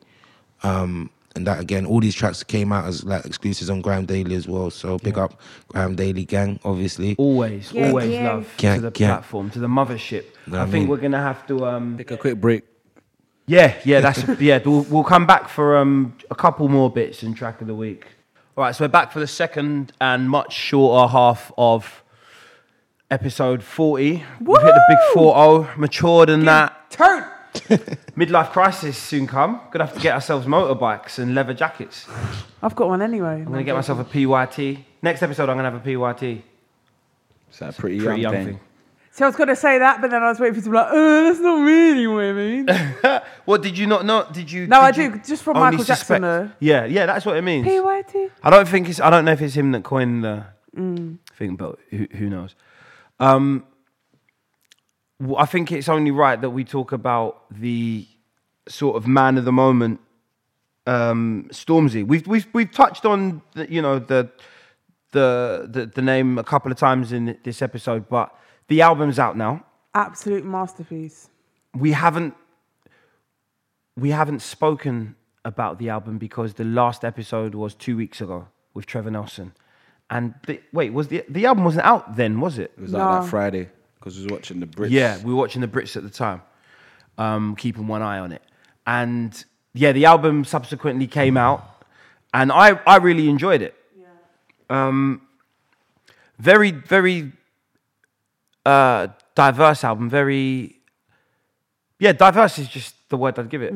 [0.63, 4.37] Um, and that again, all these tracks came out as like exclusives on GRM Daily
[4.37, 4.71] as well.
[4.71, 5.41] So big up
[5.73, 7.17] GRM Daily gang, obviously.
[7.19, 8.33] Always, Yeah, always yeah.
[8.33, 9.09] love Yeah, to the yeah.
[9.09, 10.25] platform, to the mothership.
[10.47, 12.63] Know I what I think we're gonna have to um, Take a quick break.
[13.47, 14.61] Yeah, yeah, that's yeah.
[14.65, 18.07] We'll, we'll come back for um, a couple more bits in track of the week.
[18.57, 22.05] All right, so we're back for the second and much shorter half of
[23.11, 24.23] episode forty.
[24.41, 26.89] We've hit the big four zero, matured in that.
[26.89, 27.25] Turn.
[28.17, 29.61] Midlife crisis soon come.
[29.73, 32.07] Gonna have to get ourselves motorbikes and leather jackets.
[32.63, 33.41] I've got one anyway.
[33.41, 34.85] I'm gonna get myself a PYT.
[35.03, 36.43] Next episode, I'm gonna have a PYT.
[37.49, 38.61] It's that pretty, Pretty young, young thing.
[39.17, 40.71] See, I was going to say that, but then I was waiting for you to
[40.71, 43.21] be like, oh, that's not really what I mean.
[43.45, 44.27] What did you not know?
[44.33, 44.67] Did you?
[44.67, 46.51] No, I you do, just from only Michael Jackson, suspect- though.
[46.59, 47.65] Yeah, yeah, that's what it means.
[47.67, 48.31] PYT.
[48.43, 48.99] I don't think it's.
[49.01, 50.47] I don't know if it's him that coined the
[50.77, 51.19] Mm.
[51.39, 52.57] thing, but who, who knows?
[53.21, 53.65] Um,
[55.21, 58.09] w- I think it's only right that we talk about the
[58.67, 60.01] sort of man of the moment,
[60.89, 62.05] um, Stormzy.
[62.05, 64.31] We've we've we've touched on the, you know the,
[65.13, 68.35] the the the name a couple of times in this episode, but
[68.69, 69.65] the album's out now.
[69.95, 71.29] Absolute masterpiece.
[71.75, 72.35] We haven't
[73.97, 78.87] we haven't spoken about the album because the last episode was two weeks ago with
[78.87, 79.53] Trevor Nelson.
[80.11, 82.73] And the, wait, was the the album wasn't out then, was it?
[82.77, 84.91] It was like that Friday because we was watching the Brits.
[84.91, 86.43] Yeah, we were watching the Brits at the time,
[87.17, 88.43] um, keeping one eye on it.
[88.87, 91.65] And yeah, the album subsequently came out,
[92.35, 93.75] and I, I really enjoyed it.
[93.99, 94.07] Yeah.
[94.69, 95.23] Um,
[96.39, 97.33] very, very
[98.65, 100.09] uh, diverse album.
[100.11, 100.81] Very,
[101.99, 103.73] yeah, diverse is just the word I'd give it.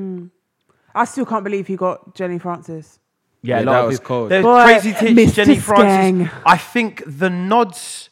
[0.94, 2.98] I still can't believe he got Jenny Francis.
[3.42, 4.30] Yeah, Yeah, a lot that was people- cold.
[4.30, 5.34] There's Boy, Crazy Titch, Mr.
[5.34, 6.32] Jenny Francis.
[6.44, 8.10] I think the nods,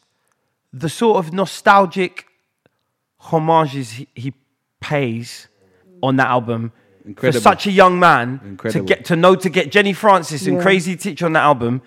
[0.71, 2.25] the sort of nostalgic
[3.17, 4.33] homages he, he
[4.79, 5.47] pays
[6.03, 6.71] on that album
[7.05, 7.39] Incredible.
[7.39, 8.85] for such a young man Incredible.
[8.87, 11.81] to get to know to get Jenny Francis and Crazy Titch on that album.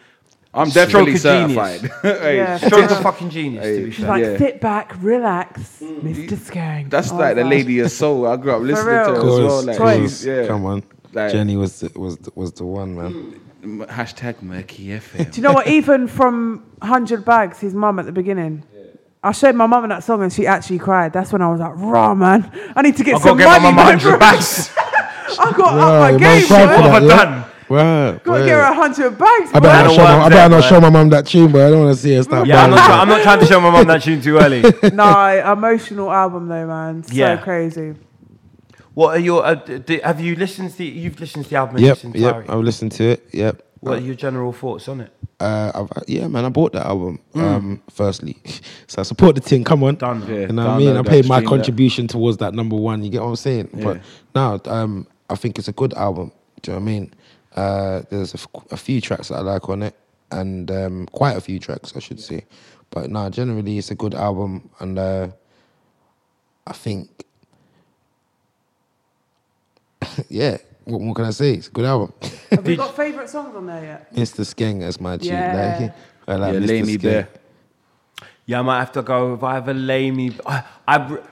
[0.52, 1.80] I'm Stroke definitely of genius.
[1.80, 1.90] certified.
[2.22, 2.56] Hey, Yeah.
[2.58, 4.08] Stroke of fucking genius, to be Hey, She's fair.
[4.08, 4.38] like, Yeah.
[4.38, 6.00] sit back, relax, mm.
[6.00, 6.30] Mr.
[6.36, 6.90] Skeng.
[6.90, 8.26] That's Oh, like the lady of soul.
[8.26, 9.62] I grew up listening to her Of as well.
[9.64, 10.46] Like, of yeah.
[10.48, 10.82] Come on.
[11.12, 13.40] Like- Jenny was the, was the, was the one, man.
[13.62, 15.30] M- Hashtag Murky FM.
[15.30, 15.66] Do you know what?
[15.68, 18.64] Even from 100 Bags, his mum at the beginning.
[19.22, 21.12] I showed my mum that song and she actually cried.
[21.12, 22.50] That's when I was like, raw, man.
[22.74, 23.76] I need to get I've got some to get my money.
[23.76, 24.70] mum 100 bags.
[25.38, 26.74] I got Right, up my game, mum cried boy.
[26.74, 27.39] for What have I done?
[27.70, 28.18] Right.
[28.24, 29.68] Got to get her 100 bags, I better boy.
[29.68, 31.70] not don't show my, want I better not show my mum that tune, but I
[31.70, 32.48] don't want to see her start.
[32.48, 34.62] Yeah, I'm not, I'm not trying to show my mum that tune too early.
[34.92, 37.04] no, emotional album though, man.
[37.04, 37.36] So Yeah.
[37.36, 37.94] crazy.
[38.94, 39.46] What are your?
[39.46, 40.78] Uh, d- d- have you listened to?
[40.78, 42.44] The, you've listened to the album Yep, its yep.
[42.50, 43.28] I've listened to it.
[43.32, 43.62] Yep.
[43.80, 45.12] What are your general thoughts on it?
[45.38, 47.18] Uh, I've, yeah, man, I bought that album.
[47.34, 48.36] Um, firstly,
[48.88, 49.62] so I support the thing.
[49.64, 50.20] Come on, Done.
[50.28, 50.96] Yeah, you know what I mean.
[50.96, 51.56] I paid my stream that.
[51.56, 53.02] contribution towards that number one.
[53.04, 53.70] You get what I'm saying?
[53.72, 54.02] But Yeah.
[54.34, 56.32] no, um, I think it's a good album.
[56.60, 57.14] Do you know what I mean?
[57.56, 59.94] Uh, there's a, f- a few tracks that I like on it,
[60.30, 62.44] and um, quite a few tracks, I should say.
[62.90, 65.28] But no, generally, it's a good album, and uh,
[66.66, 67.24] I think,
[70.28, 70.58] yeah.
[70.84, 71.54] What more can I say?
[71.54, 72.12] It's a good album.
[72.50, 74.14] Have you got favourite songs on there yet?
[74.14, 74.40] Mr.
[74.44, 75.28] Skeng as my tune.
[75.28, 75.78] Yeah.
[75.80, 75.92] Like,
[76.26, 76.66] I like Yeah, Mr.
[76.68, 77.02] lay me Skeng.
[77.02, 77.28] bare.
[78.46, 80.32] Yeah, I might have to go with either lay me.
[80.46, 81.29] I, I, reckon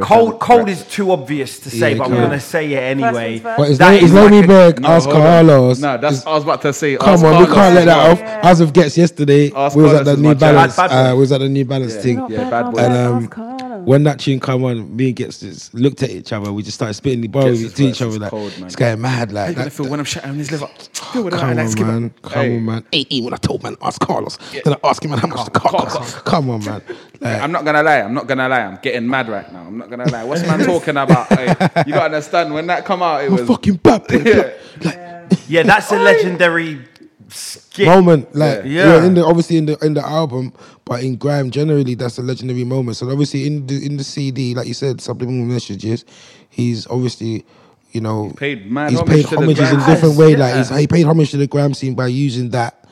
[0.00, 3.38] cold, cold is too obvious to say, Yeah, but I'm come gonna say it anyway.
[3.38, 3.56] things first.
[3.58, 5.22] But is, That Lo- is is Lomi like a- Berg, No, Ask hold on.
[5.22, 5.78] Carlos?
[5.80, 6.96] No, that's I was about to say.
[6.96, 8.12] Come Ask on, we Carlos can't let that well.
[8.12, 8.44] off.
[8.44, 10.54] As of gets yesterday, Ask we was Carlos at the is New my jam.
[10.54, 10.76] Balance.
[10.76, 10.94] Bad Boy.
[10.96, 12.18] Uh, we was at the New Balance thing.
[12.28, 12.76] Yeah, bad, bad not boy.
[12.76, 13.67] bad, And um, ask Carlos.
[13.88, 16.52] When that tune come on, me and Ghetts just looked at each other.
[16.52, 18.18] We just started spitting the bars Ghetts to each other.
[18.18, 18.66] Like, cold, man.
[18.66, 19.30] it's getting mad.
[19.30, 20.66] How Like, you gonna that, feel when I'm shouting on his liver?
[20.92, 22.10] Feel what come I like, on, skip man.
[22.20, 22.56] Come Hey.
[22.58, 22.84] on, man.
[22.92, 24.36] Hey, hey, when I told man, ask Carlos.
[24.52, 26.22] Then I ask him, man, how much the car cost.
[26.26, 26.82] Come on, man.
[27.20, 28.00] Like, I'm not gonna lie.
[28.02, 28.60] I'm not gonna lie.
[28.60, 29.62] I'm getting mad right now.
[29.66, 30.22] I'm not gonna lie.
[30.22, 31.26] What's man talking about?
[31.32, 31.46] Hey,
[31.86, 34.04] you gotta understand when that come out, it I'm was fucking bad.
[34.10, 34.52] Yeah.
[34.84, 36.78] Like, Yeah, that's a legendary
[37.28, 37.86] skit.
[37.86, 38.34] moment.
[38.34, 39.04] Like Yeah.
[39.04, 40.52] in the obviously in the in the album,
[40.84, 42.96] but in Grime generally that's a legendary moment.
[42.96, 46.04] So obviously in the in the CD, like you said, subliminal messages,
[46.50, 47.44] he's obviously.
[47.92, 50.32] You know, paid mad he's homage paid homages in different way.
[50.32, 50.36] Yeah.
[50.36, 52.84] Like he's, he paid homage to the Grime scene by using that.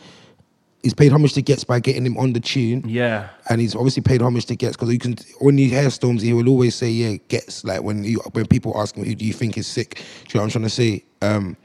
[0.83, 2.83] He's paid homage to Ghetts by getting him on the tune.
[2.89, 3.29] Yeah.
[3.51, 6.33] and he's obviously paid homage to Ghetts because you can when you hear Storms, he
[6.33, 9.35] will always say, "Yeah, Ghetts." Like when you when people ask him, "Who do you
[9.35, 11.05] think is sick?" Do you know what I'm trying to say?
[11.21, 11.59] Um,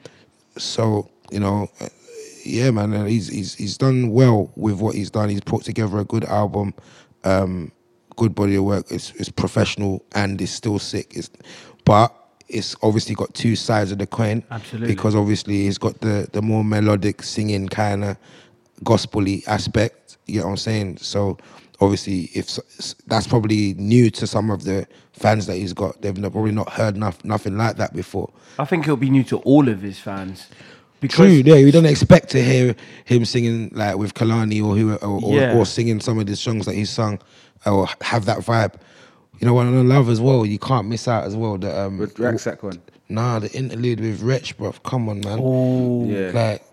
[0.57, 1.69] so you know,
[2.43, 5.29] yeah, man, and he's he's he's done well with what he's done.
[5.29, 6.73] He's put together a good album,
[7.23, 7.71] um,
[8.15, 8.85] good body of work.
[8.89, 11.15] It's it's professional and it's still sick.
[11.15, 11.29] It's
[11.85, 12.13] but
[12.47, 14.43] it's obviously got two sides of the coin.
[14.51, 14.93] Absolutely.
[14.93, 18.17] because obviously he's got the the more melodic singing kind of
[18.83, 20.17] gospely aspect.
[20.27, 20.97] You know what I'm saying?
[20.97, 21.37] So
[21.79, 22.57] obviously, if
[23.07, 26.95] that's probably new to some of the fans that he's got, they've probably not heard
[26.95, 28.31] noth- nothing like that before.
[28.59, 30.47] I think it'll be new to all of his fans.
[31.01, 32.75] Because True, yeah, we don't expect to hear
[33.05, 35.57] him singing like with Kehlani or who or, or, Yeah.
[35.57, 37.19] or singing some of the songs that he's sung
[37.65, 38.75] or have that vibe.
[39.39, 40.45] You know what I love as well.
[40.45, 41.57] You can't miss out as well.
[41.57, 42.79] The um, with Rucksack one.
[43.09, 44.71] nah, the interlude with Wretch, bro.
[44.85, 45.39] Come on, man.
[45.41, 46.31] Oh, Yeah.
[46.33, 46.63] Like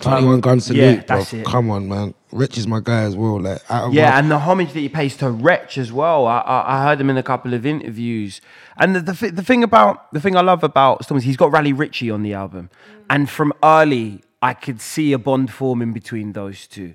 [0.00, 1.24] twenty one gun salute, yeah, bro.
[1.32, 1.46] it.
[1.46, 2.14] Come on, man.
[2.32, 3.40] Rich is my guy as well.
[3.40, 6.26] Like Yeah, my- and the homage that he pays to Wretch as well.
[6.26, 8.40] I, I, I heard him in a couple of interviews,
[8.78, 11.72] and the, the the thing about the thing I love about Storms, he's got Raleigh
[11.72, 13.04] Ritchie on the album, mm.
[13.08, 16.94] and from early I could see a bond forming between those two.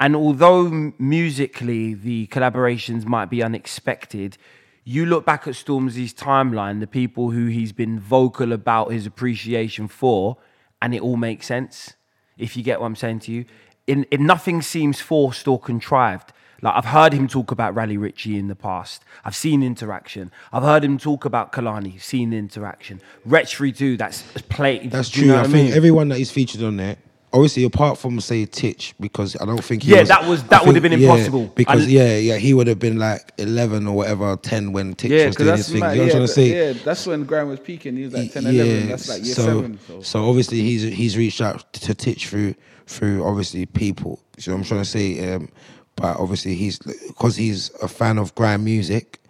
[0.00, 4.38] And although musically the collaborations might be unexpected,
[4.84, 9.88] you look back at Stormzy's timeline, the people who he's been vocal about his appreciation
[9.88, 10.38] for,
[10.80, 11.94] and it all makes sense.
[12.38, 13.44] If you get what I'm saying to you,
[13.86, 16.32] in, in nothing seems forced or contrived.
[16.60, 19.04] Like I've heard him talk about Raleigh Ritchie in the past.
[19.24, 20.32] I've seen interaction.
[20.52, 23.00] I've heard him talk about Kehlani, seen interaction.
[23.24, 24.90] Wretch 3 that's played.
[24.90, 25.34] That's do you true.
[25.34, 26.96] know I what think everyone that he's featured on there,
[27.32, 30.64] obviously apart from say Titch, because I don't think he Yeah, was- that was- that
[30.66, 31.52] would have been yeah, impossible.
[31.54, 35.10] because And- yeah, yeah, he would have been like eleven or whatever, ten when Titch
[35.10, 35.74] Yeah, was doing his thing.
[35.76, 36.66] You know yeah, what I'm trying to say?
[36.68, 37.96] yeah, that's when grime was peaking.
[37.96, 38.88] He was like 10, 11.
[38.88, 39.78] That's like year so, seven.
[39.86, 40.02] So.
[40.02, 42.54] so obviously he's he's reached out to Titch through
[42.86, 44.20] through obviously people.
[44.38, 45.48] So I'm trying to say, um,
[45.96, 49.20] but obviously he's because he's a fan of grime music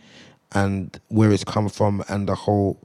[0.53, 2.79] and where it's come from and the whole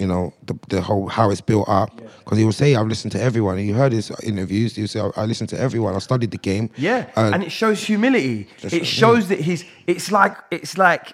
[0.00, 1.90] you know, the, the whole how it's built up.
[2.24, 4.74] Because he will say, "I've listened to everyone." And you heard his interviews.
[4.76, 5.94] He will say, "I listened to everyone.
[5.94, 8.48] I studied the game." Yeah, Uh, and it shows humility.
[8.58, 9.64] Just- it shows that he's.
[9.86, 11.12] It's like it's like,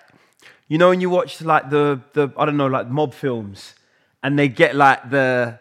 [0.68, 3.74] you know, when you watch like the the I don't know like mob films,
[4.22, 5.58] and they get like the.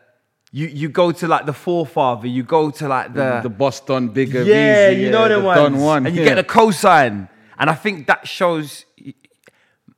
[0.51, 4.07] You, you go to like the forefather, you go to like the the boss done
[4.09, 4.41] bigger.
[4.43, 6.29] yeah, Beezy, you know the the ones, Don one, and you yeah.
[6.29, 7.27] get the cosign,
[7.59, 8.85] and I think that shows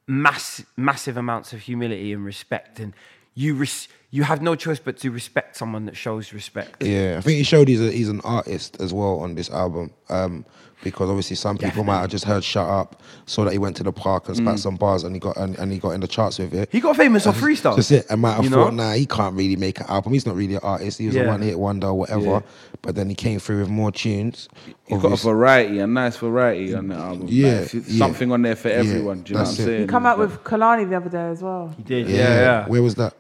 [0.08, 2.94] mass, massive amounts of humility and respect, and
[3.38, 6.82] you res- you have no choice but to respect someone that shows respect.
[6.82, 9.92] Yeah, I think he showed he's a, he's an artist as well on this album.
[10.10, 10.44] Um,
[10.84, 13.84] because obviously some people might have just heard "Shut Up," saw that he went to
[13.84, 14.60] the park and spat Mm.
[14.60, 16.70] some bars, and he got and, and he got in the charts with it.
[16.72, 17.76] He got famous off freestyle.
[17.76, 18.06] Just it.
[18.12, 18.84] I might have You thought, know?
[18.90, 20.14] nah, he can't really make an album.
[20.14, 21.00] He's not really an artist.
[21.00, 21.24] He was Yeah.
[21.24, 22.22] a one-hit wonder or whatever.
[22.22, 22.40] Yeah.
[22.84, 24.48] But then he came through with more tunes.
[24.88, 27.26] You've got a variety, a nice variety on the album.
[27.28, 27.98] Yeah, if it's yeah.
[27.98, 29.24] something on there for Yeah, everyone.
[29.24, 29.66] Do you know what I'm it.
[29.66, 29.82] saying?
[29.82, 31.74] He come out with Kehlani the other day as well.
[31.76, 32.68] He did, yeah, yeah.
[32.68, 33.16] Where was that?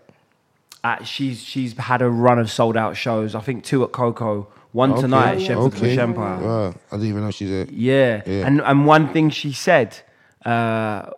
[0.87, 3.35] Uh, she's she's had a run of sold out shows.
[3.35, 5.89] I think two at Coco, one Okay, tonight at Shepherd's okay.
[5.89, 6.39] Bush Empire.
[6.39, 8.21] Wow, I didn't even know she's a Yeah.
[8.25, 8.47] Yeah.
[8.47, 9.97] And and one thing she said,
[10.45, 11.09] uh,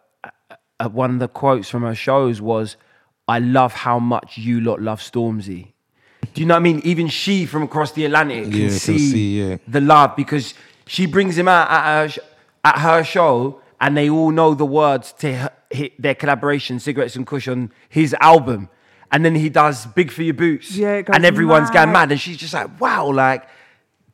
[0.80, 2.78] at one of the quotes from her shows was,
[3.28, 5.74] "I love how much you lot love Stormzy."
[6.34, 6.82] Do you know what I mean?
[6.84, 9.58] Even she from across the Atlantic can, Yeah, see, see, yeah.
[9.68, 10.54] the love because
[10.88, 11.84] she brings him out at
[12.16, 12.22] her,
[12.66, 15.52] at her show, and they all know the words to her,
[16.00, 18.70] their collaboration, "Cigarettes and Cush" on his album,
[19.12, 22.10] and then he does "Big for Your Boots," Yeah, and everyone's going mad.
[22.10, 23.44] mad, and she's just like, "Wow!" Like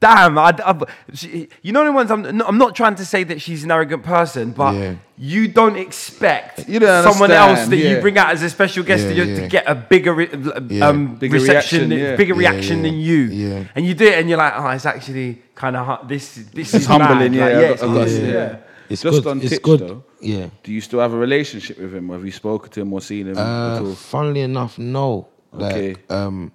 [0.01, 0.81] damn, I, I-
[1.15, 2.11] she- you know the ones.
[2.11, 4.95] I'm, I'm not trying to say that she's an arrogant person, but Yeah.
[5.17, 8.83] you don't expect You don't someone else understand, that you bring out as a special
[8.83, 9.39] guest Yeah, to, yeah.
[9.39, 10.29] to get a bigger, re-
[10.67, 10.87] Yeah.
[10.89, 12.15] um, Bigger reception, reaction, yeah.
[12.17, 12.83] bigger reaction yeah.
[12.91, 13.15] than you.
[13.23, 13.63] Yeah.
[13.73, 16.35] And you do it, and you're like, oh, it's actually kind of this.
[16.35, 17.33] This It's is humbling, mad.
[17.33, 17.45] yeah.
[17.45, 18.55] Like, I got- it's I got to awesome, yeah.
[18.89, 19.27] It's Just good.
[19.31, 19.79] on it's Titch, good.
[19.81, 20.03] though.
[20.21, 20.49] Yeah.
[20.63, 22.09] Do you still have a relationship with him?
[22.09, 23.95] Have you spoken to him or seen him at Uh, all?
[23.95, 25.27] funnily enough, no.
[25.51, 25.95] Like, Okay.
[26.09, 26.51] um,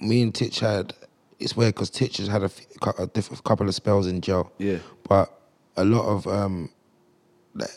[0.00, 0.94] me and Titch had.
[1.38, 4.20] It's weird because Titch has had a, f- cou- a diff- couple of spells in
[4.20, 4.50] jail.
[4.58, 4.78] Yeah.
[5.08, 5.32] But
[5.76, 6.70] a lot of um,
[7.54, 7.70] like,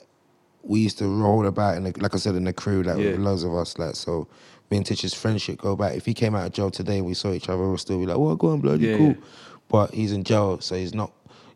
[0.64, 3.12] we used to roll about in the, like I said in the crew, like Yeah.
[3.12, 4.28] with loads of us, like so.
[4.72, 5.96] Me and Titch's friendship go back.
[5.96, 8.06] If he came out of jail today and we saw each other, we'll still be
[8.06, 9.14] like, "Well, go on, blood, you Yeah, cool." yeah.
[9.68, 11.12] But he's in jail, so he's not.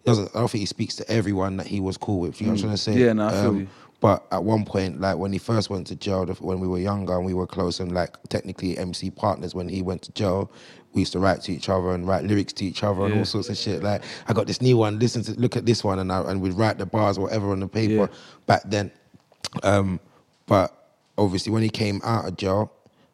[0.06, 0.30] Doesn't.
[0.36, 2.40] I don't think he speaks to everyone that he was cool with.
[2.40, 2.94] You know what I'm trying to say?
[2.94, 3.00] Mm.
[3.00, 3.68] Yeah, no, I feel you.
[4.02, 7.16] But at one point, like when he first went to jail, when we were younger
[7.16, 10.52] and we were close and like technically MC partners, when he went to jail,
[10.94, 13.26] we used to write to each other and write lyrics to each other and all
[13.26, 13.82] sorts of shit.
[13.82, 16.40] Like I got this new one, listen to look at this one, and I, and
[16.42, 18.08] we'd write the bars or whatever on the paper Yeah.
[18.46, 18.92] back then.
[19.64, 20.00] Um,
[20.46, 20.72] but
[21.18, 22.72] obviously, when he came out of jail,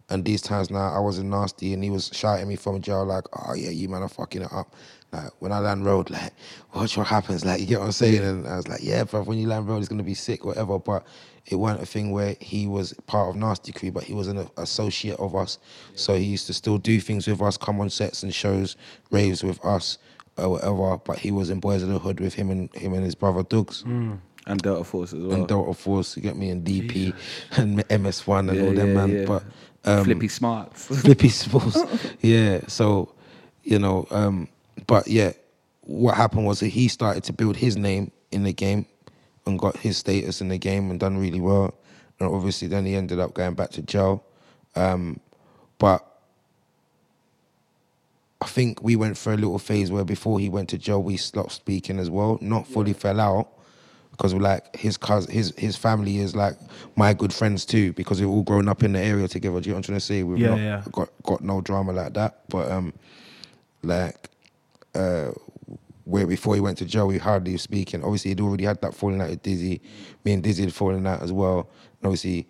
[0.10, 3.24] and these times now I wasn't nasty, and he was shouting me from jail like,
[3.34, 4.76] "Oh yeah, you man are fucking it up."
[5.12, 6.34] Like when I land road, like,
[6.74, 7.44] watch what happens.
[7.46, 9.68] Like you get what I'm saying, and I was like, "Yeah, bro, when you land
[9.68, 11.06] road, it's gonna be sick, whatever." But
[11.48, 14.48] it wasn't a thing where he was part of Nasty Crew, but he was an
[14.58, 15.58] associate of us.
[15.96, 18.78] So he used to still do things with us, come on sets and shows,
[19.10, 19.98] raves with us,
[20.38, 20.98] or whatever.
[20.98, 23.44] But he was in Boys of the Hood with him and him and his brother
[23.44, 25.34] Dugs And Delta Force as well.
[25.40, 27.14] and Delta Force, you get me, and DP
[27.58, 29.18] and MS1 and Yeah, all them, yeah, man.
[29.18, 29.26] yeah.
[29.26, 29.44] But
[29.84, 30.86] um, Flippy Smarts.
[31.02, 31.84] Flippy Sports,
[32.22, 32.62] yeah.
[32.68, 33.14] So,
[33.64, 34.48] you know, um,
[34.88, 35.34] but yeah,
[35.82, 38.86] what happened was that he started to build his name in the game
[39.46, 41.74] and got his status in the game and done really well.
[42.20, 44.24] And obviously, then he ended up going back to jail.
[44.76, 45.20] Um,
[45.80, 46.06] but
[48.42, 51.18] I think we went through a little phase where before he went to jail, we
[51.18, 52.38] stopped speaking as well.
[52.42, 53.50] Not fully fell out
[54.12, 56.58] because we're like his cousin, his his family is like
[56.96, 59.60] my good friends too because we've all grown up in the area together.
[59.60, 60.24] Do you know what I'm trying to say?
[60.24, 60.84] We've Yeah, not yeah.
[60.92, 62.94] got got no drama like that, but um,
[63.84, 64.30] like
[64.96, 65.32] uh,
[66.06, 68.04] where before he went to jail, we hardly was speaking.
[68.04, 69.80] Obviously, he'd already had that falling out with Dizzee.
[70.26, 71.70] Me and Dizzee had fallen out as well.
[72.02, 72.48] And obviously,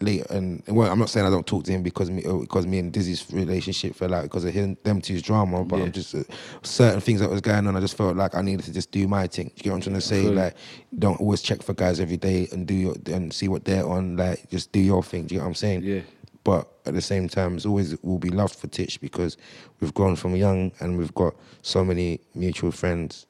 [0.00, 2.66] late and well, I'm not saying I don't talk to him because me uh, because
[2.66, 5.64] me and Dizzee's relationship fell out because of him, them two's drama.
[5.64, 6.22] But I'm just uh,
[6.62, 7.76] certain things that was going on.
[7.76, 9.48] I just felt like I needed to just do my thing.
[9.48, 10.22] Do you get what I'm trying to say?
[10.22, 10.54] Like,
[10.98, 14.16] don't always check for guys every day and do your and see what they're on.
[14.16, 15.26] Like, just do your thing.
[15.26, 15.82] Do you get what I'm saying?
[15.82, 16.00] Yeah.
[16.44, 19.36] But at the same time, it's always will be loved for Titch because
[19.80, 23.26] we've grown from young and we've got so many mutual friends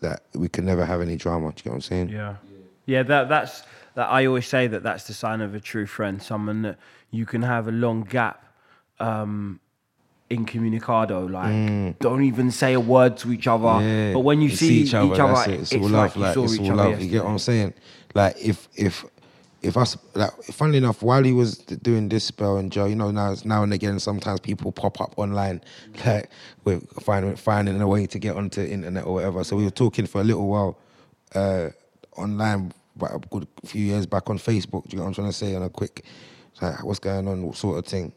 [0.00, 1.50] that we can never have any drama.
[1.50, 2.08] Do you get what I'm saying?
[2.10, 2.36] Yeah,
[2.86, 3.02] yeah.
[3.02, 3.62] That that's
[3.94, 4.08] that.
[4.10, 6.22] I always say that that's the sign of a true friend.
[6.22, 6.78] Someone that
[7.10, 8.44] you can have a long gap
[9.00, 9.60] um,
[10.30, 11.30] incommunicado.
[11.30, 13.64] Like, don't even say a word to each other.
[13.64, 14.08] Mm.
[14.08, 15.76] Yeah, But when you, see, each other, that's it's, it.
[15.76, 16.36] It's all like love.
[16.36, 17.00] you Like, it's each all love.
[17.00, 17.74] You get what I'm saying?
[18.14, 19.04] Like if if
[19.64, 23.10] if us like funnily enough, while he was doing this spell in jail, you know,
[23.10, 25.62] now now and again, sometimes people pop up online,
[26.06, 26.30] like
[26.64, 29.44] with finding finding a way to get onto internet or whatever.
[29.44, 30.78] So we were talking for a little while
[31.34, 31.70] uh,
[32.16, 34.84] online, but a good few years back on Facebook.
[34.84, 35.54] Do you know what I'm trying to say?
[35.54, 36.04] On a quick
[36.60, 38.12] like, what's going on, sort of thing.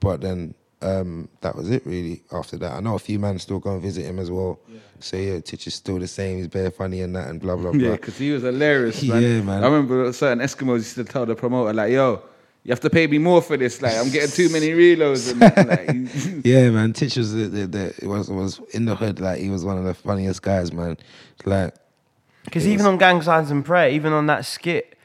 [0.00, 2.22] But then um, that was it really.
[2.32, 4.58] After that, I know a few men still go and visit him as well.
[5.00, 6.38] So yeah, Titch is still the same.
[6.38, 7.80] He's bare funny and that and blah blah blah.
[7.80, 9.22] Yeah, because he was hilarious, man.
[9.22, 9.62] Yeah, man.
[9.62, 12.22] I remember certain Eskimos used to tell the promoter, like, yo,
[12.64, 13.80] you have to pay me more for this.
[13.80, 15.30] Like, I'm getting too many reloads.
[15.30, 16.92] And, like, he- yeah, man.
[16.92, 19.20] Titch was the, the, the, it was was in the hood.
[19.20, 20.96] Like he was one of the funniest guys, man.
[21.44, 21.74] Like
[22.44, 24.95] Because even on Gang Signs and Prayer, even on that skit,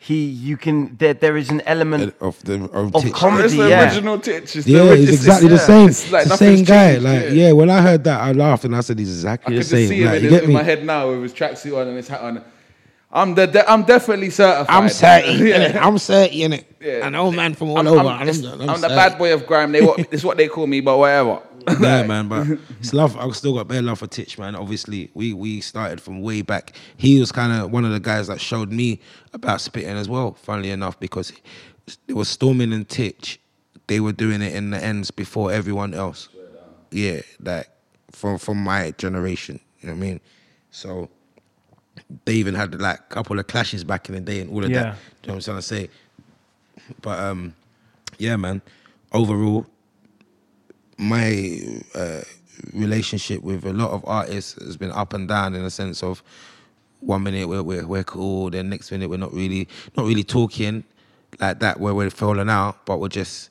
[0.00, 3.12] he you can there there is an element of the of, of Titch.
[3.12, 3.44] comedy.
[3.46, 3.82] It's the yeah.
[3.84, 4.54] original Titch.
[4.56, 5.88] It's Yeah, ori- he's it's- exactly the same.
[5.88, 6.92] it's like the same guy.
[6.92, 7.30] changed, Like, yeah.
[7.30, 7.52] yeah.
[7.52, 9.88] when I heard that, I laughed and I said, "He's exactly could the just same."
[9.88, 10.54] see him Like, in, you his, get in me?
[10.54, 12.44] my head now with his tracksuit on and his hat on.
[13.10, 14.66] I'm the, de- I'm definitely certified.
[14.68, 15.38] I'm certain.
[15.46, 15.72] Yeah.
[15.72, 15.82] innit?
[15.82, 16.38] I'm certain.
[16.38, 16.64] innit?
[16.80, 17.06] Yeah.
[17.06, 18.00] An old man from all I'm, over.
[18.00, 19.72] I'm, I'm, I'm I'm the bad boy of grime.
[19.72, 21.40] They what, this is what they call me, but whatever.
[21.80, 22.28] yeah, man.
[22.28, 22.46] But
[22.80, 23.16] it's love.
[23.16, 24.54] I've still got bare love for Titch, man.
[24.54, 26.74] Obviously, we we started from way back.
[26.96, 29.00] He was kind of one of the guys that showed me
[29.32, 30.34] about spitting as well.
[30.34, 31.32] Funnily enough, because
[32.06, 33.40] it was Stormin and Titch.
[33.86, 36.28] They were doing it in the ends before everyone else.
[36.90, 37.68] Yeah, like
[38.12, 39.60] from from my generation.
[39.80, 40.20] You know what I mean?
[40.70, 41.08] So
[42.24, 44.70] they even had like a couple of clashes back in the day and all of
[44.70, 44.82] Yeah.
[44.82, 44.96] that.
[45.22, 45.90] You know what I'm trying to say?
[47.02, 47.54] But um,
[48.18, 48.62] yeah, man.
[49.12, 49.66] Overall,
[50.98, 52.20] my uh,
[52.74, 56.22] relationship with a lot of artists has been up and down in a sense of
[57.00, 60.82] one minute we're, we're, we're cool, then next minute we're not really not really talking
[61.40, 63.50] like that where we're falling out, but we're just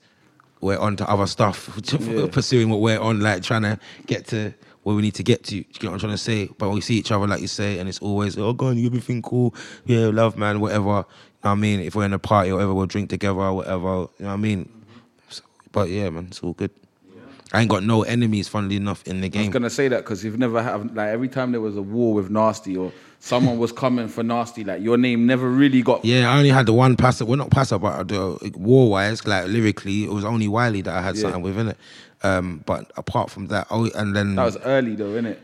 [0.59, 1.69] we're on to other stuff,
[1.99, 2.27] Yeah.
[2.31, 5.51] pursuing what we're on, like trying to get to where we need to get to.
[5.51, 6.49] Do you get what I'm trying to say?
[6.57, 9.53] But we see each other, like you say, and it's always, oh, God, everything cool.
[9.85, 10.83] Yeah, love, man, whatever.
[10.83, 11.03] You know
[11.41, 11.79] what I mean?
[11.81, 13.85] If we're in a party or whatever, we'll drink together or whatever.
[13.85, 14.85] You know what I mean?
[15.29, 16.71] So- but yeah, man, it's all good.
[17.53, 19.43] I ain't got no enemies, funnily enough, in the game.
[19.43, 21.81] I was gonna say that because you've never had like every time there was a
[21.81, 26.03] war with Nasty or someone was coming for Nasty, like your name never really got.
[26.03, 27.23] Yeah, I only had the one passer.
[27.25, 31.01] Well, not passer, but the war wise, like lyrically, it was only Wiley that I
[31.01, 31.21] had Yeah.
[31.23, 31.77] something within it.
[32.23, 35.37] Um, but apart from that, oh, and then That was early though, innit?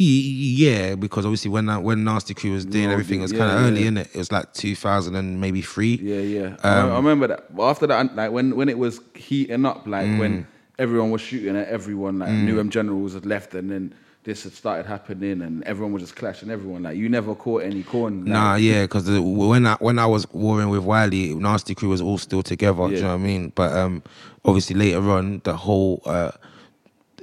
[0.00, 3.32] Y- Yeah, because obviously when that, when Nasty Crew was doing No, everything, it was
[3.32, 3.90] yeah, kind of early, yeah.
[3.90, 4.08] innit?
[4.14, 6.00] It was like 2000 and maybe three.
[6.02, 6.56] Yeah, yeah.
[6.64, 7.54] I, Um, I remember that.
[7.54, 10.18] But after that, like when when it was heating up, like Mm.
[10.18, 10.46] when
[10.82, 14.52] everyone was shooting at everyone, like New M Generals had left, and then this had
[14.52, 16.82] started happening, and everyone was just clashing everyone.
[16.82, 18.14] Like you never caught any corn.
[18.24, 22.00] Like, Nah, yeah, because when I when I was warring with Wiley, Nasty Crew was
[22.00, 22.88] all still together.
[22.88, 23.52] Do you know what I mean?
[23.54, 24.02] But um,
[24.44, 26.32] obviously later on, the whole uh,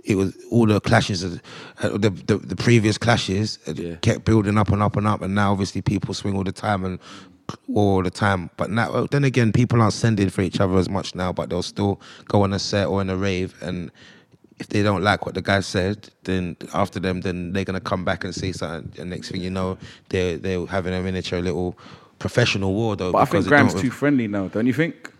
[0.05, 1.41] it was all the clashes, of,
[1.83, 3.95] uh, the, the the previous clashes Yeah.
[4.01, 6.83] kept building up and up and up, and now obviously people swing all the time
[6.85, 6.99] and
[7.73, 8.49] all the time.
[8.57, 11.61] But now, then again, people aren't sending for each other as much now, but they'll
[11.63, 13.91] still go on a set or in a rave and.
[14.61, 18.03] If they don't like what the guy said, then after them, then they're gonna come
[18.03, 18.91] back and say something.
[18.99, 19.77] And next thing you know,
[20.09, 21.77] they're they're having a miniature little
[22.19, 23.13] professional war though.
[23.13, 25.13] But I think because grime's too friendly now, don't you think?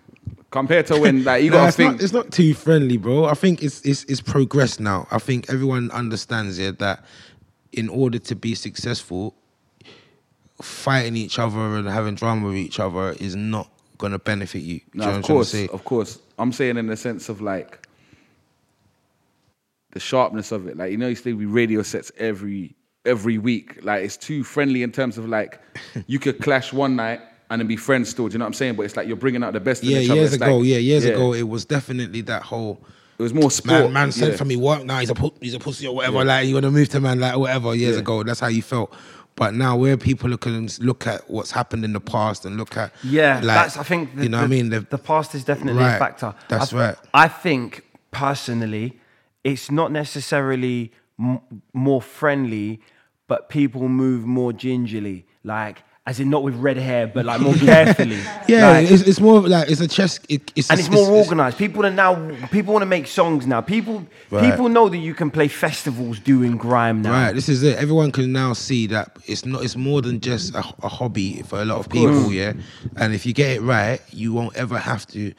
[0.52, 1.92] Compared to when, like you Nah, gotta it's think.
[1.94, 3.26] Not, it's not too friendly, bro.
[3.26, 5.08] I think it's it's it's progressed now.
[5.10, 7.06] I think everyone understands yeah that
[7.72, 9.36] in order to be successful,
[10.62, 14.80] fighting each other and having drama with each other is not gonna benefit you.
[14.80, 16.20] Do you No, know of what I'm trying to course, of course.
[16.38, 17.88] I'm saying in the sense of like
[19.92, 20.78] the sharpness of it.
[20.78, 23.84] Like you know, you to be radio sets every every week.
[23.84, 25.60] Like it's too friendly in terms of like
[26.08, 28.28] you could clash one night and then be friends still.
[28.28, 28.76] Do you know what I'm saying?
[28.76, 29.84] But it's like you're bringing out the best.
[29.84, 30.20] Yeah, in each other.
[30.20, 32.82] years It's ago, like- yeah, years ago, it was definitely that whole.
[33.18, 33.84] It was more sport.
[33.86, 34.38] Man, man sent yeah.
[34.38, 35.00] for me work now.
[35.00, 36.20] He's a he's a pussy or whatever.
[36.20, 36.24] Yeah.
[36.24, 37.76] Like you want to move to man like whatever.
[37.76, 38.00] Years Yeah.
[38.02, 38.94] ago, that's how you felt.
[39.40, 42.76] But now, where people look at look at what's happened in the past and look
[42.76, 43.78] at Yeah, like, that's.
[43.78, 44.70] I think the, you know the, what I mean.
[44.70, 46.36] The, the past is definitely Right, a factor.
[46.50, 46.98] that's I, right.
[47.14, 49.00] I think personally,
[49.46, 51.40] it's not necessarily m-
[51.72, 52.82] more friendly,
[53.28, 55.26] but people move more gingerly.
[55.46, 58.20] Like, as in not with red hair, but like more carefully.
[58.48, 60.20] yeah, Like- it's, it's more of like it's a chess.
[60.28, 61.58] It, it's and a- it's more organized.
[61.58, 62.12] People are now.
[62.48, 63.62] People want to make songs now.
[63.62, 64.06] People.
[64.32, 64.50] Right.
[64.50, 67.12] People know that you can play festivals doing grime now.
[67.12, 67.78] Right, this is it.
[67.78, 69.64] Everyone can now see that it's not.
[69.64, 72.32] It's more than just a, a hobby for a lot of, people.
[72.32, 72.54] Yeah,
[72.96, 75.34] and if you get it right, you won't ever have to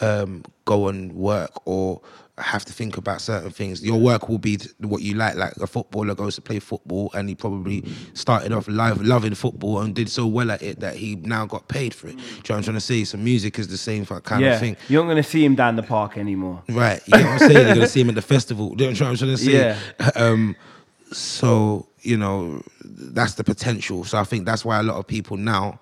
[0.00, 2.00] um, go and work or
[2.38, 3.84] have to think about certain things.
[3.84, 5.36] Your work will be what you like.
[5.36, 7.84] Like a footballer goes to play football, and he probably
[8.14, 11.68] started off live loving football and did so well at it that he now got
[11.68, 12.16] paid for it.
[12.16, 13.04] Do you know what I'm trying to say?
[13.04, 14.76] So music is the same kind yeah, of thing.
[14.88, 16.62] you're not going to see him down the park anymore.
[16.68, 17.00] Right.
[17.06, 17.52] You know what I'm saying?
[17.52, 18.74] You're gonna see him at the festival.
[18.74, 19.52] Do you know what I'm trying to say?
[19.52, 19.78] Yeah.
[20.14, 20.56] Um,
[21.12, 24.04] so, you know, that's the potential.
[24.04, 25.80] So I think that's why a lot of people now,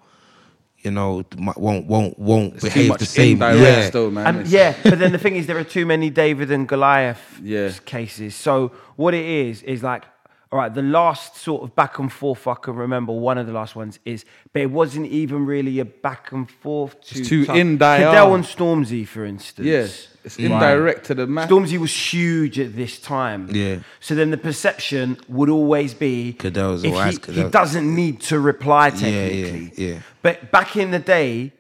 [0.83, 1.23] you know,
[1.57, 3.33] won't won't won't It's too behave much the same.
[3.33, 3.87] indirect Yeah.
[3.89, 4.27] still, man.
[4.39, 7.71] And yeah, but then the thing is, there are too many David and Goliath Yeah.
[7.85, 8.35] cases.
[8.35, 10.05] So what it is is like
[10.53, 13.53] All right, the last sort of back and forth I can remember, one of the
[13.53, 17.45] last ones is, but it wasn't even really a back and forth to It's too
[17.47, 18.03] to- indirect.
[18.03, 19.65] Cadell and Stormzy, for instance.
[19.69, 20.47] Yes, it's Right.
[20.51, 21.49] indirect to the man.
[21.49, 23.49] Stormzy was huge at this time.
[23.51, 23.77] Yeah.
[24.01, 28.21] So then the perception would always be Cadell's if or as he, he doesn't need
[28.23, 29.73] to reply Yeah, yeah, technically.
[29.89, 29.99] yeah.
[30.23, 31.53] But back in the day,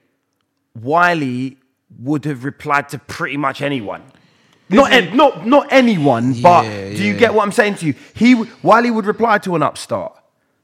[0.80, 1.56] Wiley
[1.98, 4.02] would have replied to pretty much anyone.
[4.68, 7.18] Not, an- not, not anyone, but Yeah, do you yeah.
[7.18, 7.94] get what I'm saying to you?
[8.14, 10.14] He Wiley would reply to an upstart,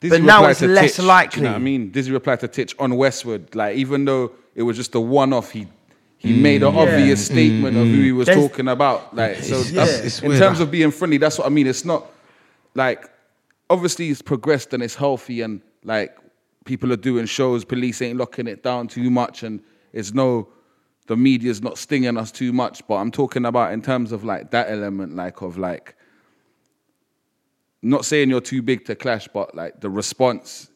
[0.01, 1.40] Dizzee but now it's less Titch, likely.
[1.40, 1.90] You know what I mean?
[1.90, 3.53] Dizzee replied to Titch on Westwood.
[3.57, 5.66] Like even though it was just a one-off, he
[6.19, 8.17] he made an mm, obvious mm, statement of who he mm.
[8.17, 9.14] was There's- talking about.
[9.14, 11.67] Like so, It's- that's, it's- it's in terms of being friendly, that's what I mean.
[11.67, 12.07] It's not
[12.75, 13.11] like
[13.69, 16.17] obviously it's progressed and it's healthy and like
[16.64, 17.64] people are doing shows.
[17.64, 19.61] Police ain't locking it down too much, and
[19.93, 20.49] it's no
[21.07, 22.87] the media's not stinging us too much.
[22.87, 25.95] But I'm talking about in terms of like that element, like of like
[27.83, 30.71] not saying you're too big to clash, but like the response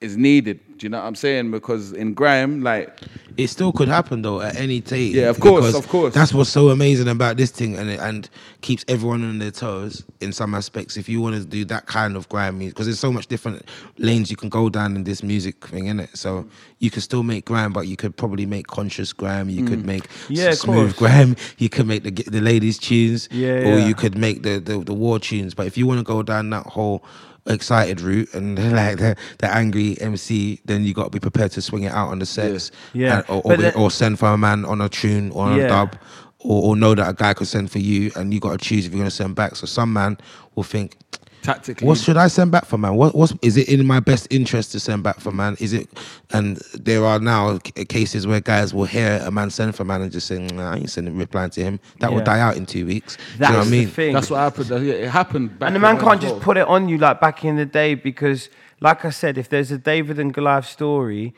[0.00, 0.73] is needed.
[0.78, 1.50] Do you know what I'm saying?
[1.50, 3.00] Because in grime, like
[3.36, 5.04] it still could happen though at any day.
[5.06, 6.14] Yeah, of course, of course.
[6.14, 8.28] That's what's so amazing about this thing, and it, and
[8.60, 10.96] keeps everyone on their toes in some aspects.
[10.96, 13.68] If you want to do that kind of grime music, because there's so much different
[13.98, 16.16] lanes you can go down in this music thing, in it.
[16.16, 16.46] So
[16.78, 19.48] you could still make grime, but you could probably make conscious grime.
[19.48, 19.86] You could mm.
[19.86, 20.98] make Yeah, of smooth course.
[20.98, 21.36] grime.
[21.58, 23.86] You could make the the ladies tunes, Yeah, or yeah.
[23.86, 25.54] you could make the, the the war tunes.
[25.54, 27.04] But if you want to go down that whole
[27.46, 31.62] excited route and like the, the angry MC, then you got to be prepared to
[31.62, 33.18] swing it out on the sets, Yeah.
[33.18, 35.64] and- or, or, or send for a man on a tune or on Yeah.
[35.64, 35.96] a dub,
[36.40, 38.86] or, or know that a guy could send for you, and you got to choose
[38.86, 39.56] if you're going to send back.
[39.56, 40.18] So some man
[40.54, 40.96] will think,
[41.44, 42.96] tactically, what should I send back for, man?
[42.96, 45.56] What what's is it in my best interest to send back for, man?
[45.60, 45.88] Is it?
[46.32, 50.02] And there are now c- cases where guys will hear a man send for man
[50.02, 51.78] and just say, nah, I ain't sending replying to him.
[52.00, 53.16] That will die out in two weeks.
[53.16, 53.88] Do you That's know what I the mean?
[53.88, 54.14] thing.
[54.14, 54.70] that's what happened.
[54.70, 55.58] It happened.
[55.58, 57.94] Back and the man can't just put it on you like back in the day
[57.94, 58.48] because,
[58.80, 61.34] like I said, if there's a David and Goliath story,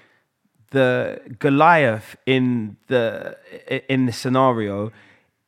[0.71, 3.37] the Goliath in the
[3.89, 4.93] in the scenario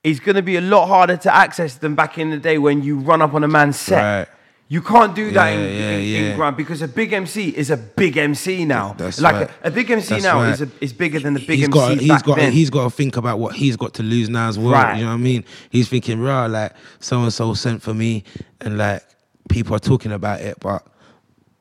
[0.04, 2.82] is going to be a lot harder to access than back in the day when
[2.82, 4.02] you run up on a man's set.
[4.02, 4.28] Right.
[4.70, 7.70] You can't do that in, Yeah, yeah, in, in grime because a big MC is
[7.70, 8.94] a big MC now.
[8.98, 9.50] That's like right.
[9.62, 10.50] a, a big MC That's now right.
[10.50, 12.52] is a, is bigger than the big he's MC got, he's got, then.
[12.52, 14.72] he's got to think about what he's got to lose now as well.
[14.72, 14.98] Right.
[14.98, 15.44] You know what I mean?
[15.70, 18.24] He's thinking, rah, like so and so sent for me,
[18.60, 19.02] and like
[19.48, 20.86] people are talking about it, but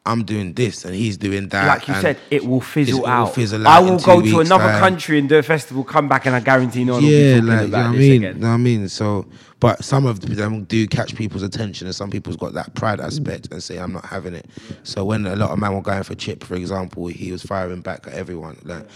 [0.05, 1.67] I'm doing this and he's doing that.
[1.67, 3.35] like you said, it will fizzle it will out.
[3.35, 4.79] fizzle I out in will go to another time.
[4.79, 7.45] country and do a festival, come back, and I guarantee no one will be talking
[7.45, 8.21] like you know about what I this mean.
[8.21, 8.39] You again.
[8.41, 8.89] know what I mean?
[8.89, 9.25] So,
[9.59, 13.51] but some of them do catch people's attention, and some people's got that pride aspect
[13.51, 14.45] and say, "I'm not having it."
[14.83, 17.81] So when a lot of men were going for Chip, for example, he was firing
[17.81, 18.57] back at everyone.
[18.63, 18.87] Like,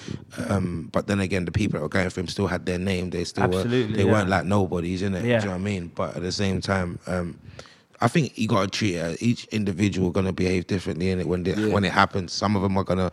[0.49, 3.09] um, but then again, the people that were going for him still had their name.
[3.09, 3.97] They still Absolutely, were.
[3.97, 4.11] They yeah.
[4.11, 5.23] weren't like nobodies, innit?
[5.23, 5.39] Yeah.
[5.39, 5.91] Do you know what I mean?
[5.95, 6.99] But at the same time.
[7.07, 7.39] Um,
[8.03, 9.21] I think you got to treat it.
[9.21, 12.33] Each individual gonna behave differently in it when they, when it happens.
[12.33, 13.11] Some of them are gonna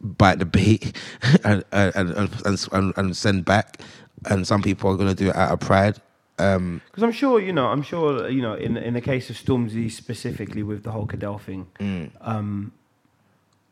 [0.00, 0.96] bite the bait
[1.44, 3.82] and and, and, and, send back,
[4.24, 6.00] and some people are gonna do it out of pride.
[6.38, 9.36] Um, Because I'm sure, you know, I'm sure, you know, in in the case of
[9.36, 12.10] Stormzy specifically with the whole Cadell thing, Mm.
[12.20, 12.72] um,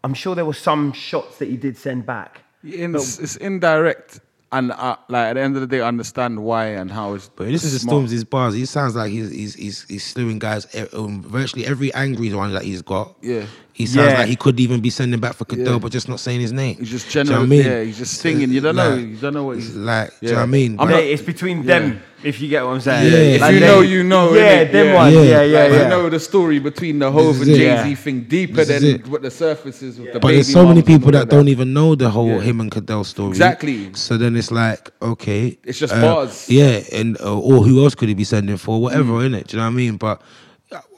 [0.03, 2.43] I'm sure there were some shots that he did send back.
[2.63, 6.43] In- it's, it's indirect, and uh, like at the end of the day, I understand
[6.43, 7.29] why and how it's.
[7.37, 8.05] but this is smart.
[8.05, 8.55] Stormzy's bars.
[8.55, 10.67] He sounds like he's he's he's, he's slewing guys.
[10.95, 13.15] Um, virtually every angry one that he's got.
[13.21, 13.45] Yeah.
[13.77, 14.19] He sounds Yeah.
[14.21, 15.79] like he could even be sending back for Cadell, Yeah.
[15.81, 16.77] but just not saying his name.
[16.79, 17.43] He's just Do you know general.
[17.45, 17.65] I mean?
[17.67, 18.53] Yeah, he's just singing.
[18.53, 18.95] You don't know.
[18.95, 20.71] You don't know what he's Like, do you know what I mean?
[20.79, 23.13] I'm But- not- it's between them, if you get what I'm saying.
[23.13, 23.19] Yeah.
[23.19, 24.33] If If you they- know, you know.
[24.33, 24.71] Yeah, innit?
[24.73, 25.15] them ones.
[25.17, 25.23] Yeah.
[25.23, 25.83] Yeah, yeah, Like, yeah.
[25.83, 27.57] You know the story between the Hove and it.
[27.57, 27.83] Jay Yeah.
[27.83, 29.09] Z thing deeper than it.
[29.09, 31.49] what the surface is with the But baby there's so many people all that don't
[31.49, 32.43] even know the whole Yeah.
[32.43, 33.31] him and Cadell story.
[33.31, 33.89] Exactly.
[33.95, 36.47] So then it's like, okay, It's just bars.
[36.49, 38.81] Yeah, and uh, or who else could he be sending for?
[38.81, 39.27] Whatever, Mm.
[39.27, 39.49] in it.
[39.49, 39.97] Do you know what I mean?
[39.97, 40.23] But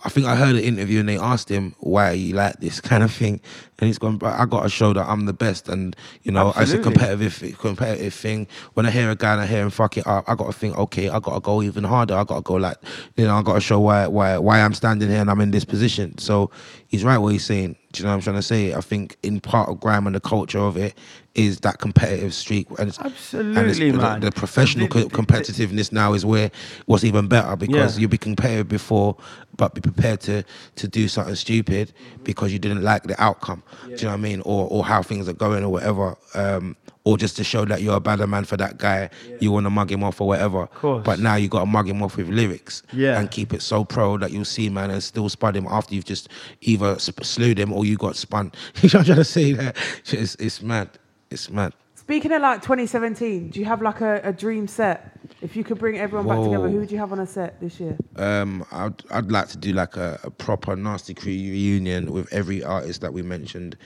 [0.04, 3.02] I think I heard an interview and they asked him why you like this kind
[3.02, 3.40] of thing,
[3.78, 4.18] and he's gone.
[4.18, 7.58] But I got to show that I'm the best, and you know, it's a competitive
[7.58, 8.46] competitive thing.
[8.74, 10.52] When I hear a guy and I hear him fuck it up, I got to
[10.52, 12.14] think, okay, I got to go even harder.
[12.14, 12.76] I got to go like,
[13.16, 15.50] you know, I got to show why why why I'm standing here and I'm in
[15.50, 16.18] this position.
[16.18, 16.50] So
[16.88, 17.76] he's right what he's saying.
[17.96, 18.74] Do you know what I'm trying to say?
[18.74, 20.94] I think in part of grime and the culture of it
[21.34, 22.66] is that competitive streak.
[22.78, 24.20] And it's, and it's- Absolutely, the- man.
[24.20, 26.50] The, professional The- the- competitiveness now is where
[26.84, 28.02] what's even better because Yeah.
[28.02, 29.16] you'll be competitive before,
[29.56, 30.44] but be prepared to
[30.76, 33.62] to do something stupid because you didn't like the outcome.
[33.86, 34.42] Do you know what I mean?
[34.44, 36.16] Or or how things are going or whatever.
[36.34, 36.76] Um,
[37.06, 39.08] or just to show that you're a better man for that guy,
[39.40, 40.66] you want to mug him off or whatever.
[40.66, 41.04] course.
[41.04, 43.18] But now you got to mug him off with lyrics Yeah.
[43.20, 46.04] and keep it so pro that you'll see man and still spud him after you've
[46.04, 46.28] just
[46.62, 48.50] either sp- slewed him or you got spun.
[48.82, 49.52] you know what I'm trying to say?
[49.52, 49.76] That
[50.12, 50.90] it's, it's mad.
[51.30, 51.74] It's mad.
[51.94, 55.16] Speaking of like 2017, do you have like a, a dream set?
[55.42, 57.78] If you could bring everyone back together, who would you have on a set this
[57.78, 57.96] year?
[58.16, 62.62] Um, I'd I'd like to do like a, a proper nasty crew reunion with every
[62.64, 63.76] artist that we mentioned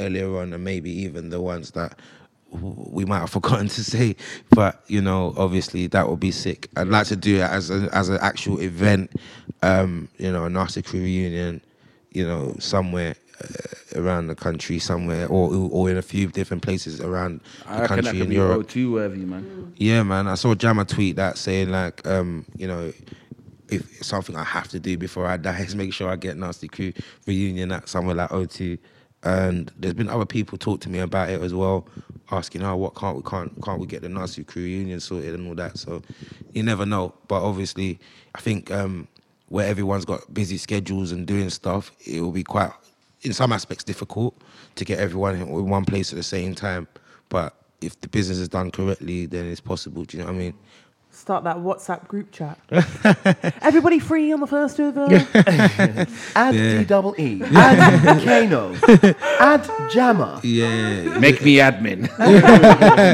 [0.00, 1.98] earlier on, and maybe even the ones that
[2.60, 4.16] we might have forgotten to say.
[4.50, 6.68] But you know, obviously that would be sick.
[6.76, 9.12] I'd like to do it as a, as an actual event.
[9.62, 11.60] Um, you know, a nasty crew reunion.
[12.10, 13.16] You know, somewhere.
[13.42, 17.88] Uh, around the country somewhere or or in a few different places around I the
[17.88, 18.68] country in Europe.
[18.68, 19.74] O2 worthy, man.
[19.76, 20.28] Yeah, man.
[20.28, 22.92] I saw Jammer tweet that saying like, um, you know,
[23.68, 26.36] if it's something I have to do before I die is make sure I get
[26.36, 26.92] Nasty Crew
[27.26, 28.78] reunion at somewhere like O2.
[29.24, 31.88] And there's been other people talk to me about it as well,
[32.30, 35.48] asking, "Oh, what can't we can't can't we get the Nasty Crew union sorted and
[35.48, 36.02] all that?" So
[36.52, 37.14] you never know.
[37.26, 37.98] But obviously,
[38.34, 39.08] I think um,
[39.48, 42.70] where everyone's got busy schedules and doing stuff, it will be quite,
[43.22, 44.34] in some aspects, difficult
[44.74, 46.86] to get everyone in one place at the same time.
[47.30, 50.04] But if the business is done correctly, then it's possible.
[50.04, 50.54] Do you know what I mean?
[51.14, 52.58] Start that WhatsApp group chat.
[53.62, 55.06] Everybody free on the first of uh,
[56.34, 56.78] Add Yeah.
[56.78, 57.40] D double E.
[57.54, 58.74] Add Kano.
[59.38, 60.40] Add Jammer.
[60.42, 61.16] Yeah.
[61.20, 62.10] Make me admin.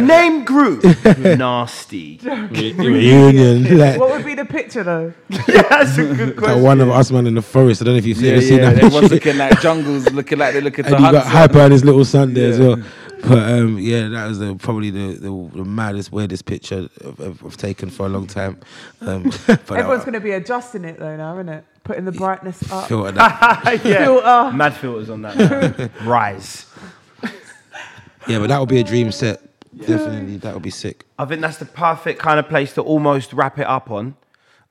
[0.06, 0.82] Name group.
[1.18, 2.18] Nasty.
[2.22, 3.78] reunion.
[3.78, 5.12] Like, What would be the picture though?
[5.28, 7.82] yeah, That's a good like one of us man in the forest.
[7.82, 8.72] I don't know if you've yeah, ever seen yeah.
[8.72, 8.82] that.
[8.82, 9.28] Everyone's picture.
[9.28, 11.84] looking like jungles, looking like they're look at and the you got Hyper and his
[11.84, 12.82] little son there as well.
[13.22, 17.46] But um, yeah, that was the, probably the, the, the maddest, weirdest picture I've, I've,
[17.46, 18.60] I've taken for a long time.
[19.00, 21.64] Um, but Everyone's going to be adjusting it though now, isn't it?
[21.84, 22.88] Putting the brightness up.
[22.88, 23.62] filter that.
[23.84, 24.04] yeah.
[24.04, 24.56] Filter.
[24.56, 25.90] Mad filters on that.
[26.04, 26.66] Rise.
[28.28, 29.42] yeah, but that would be a dream set.
[29.76, 31.06] Definitely, that would be sick.
[31.18, 34.16] I think that's the perfect kind of place to almost wrap it up on.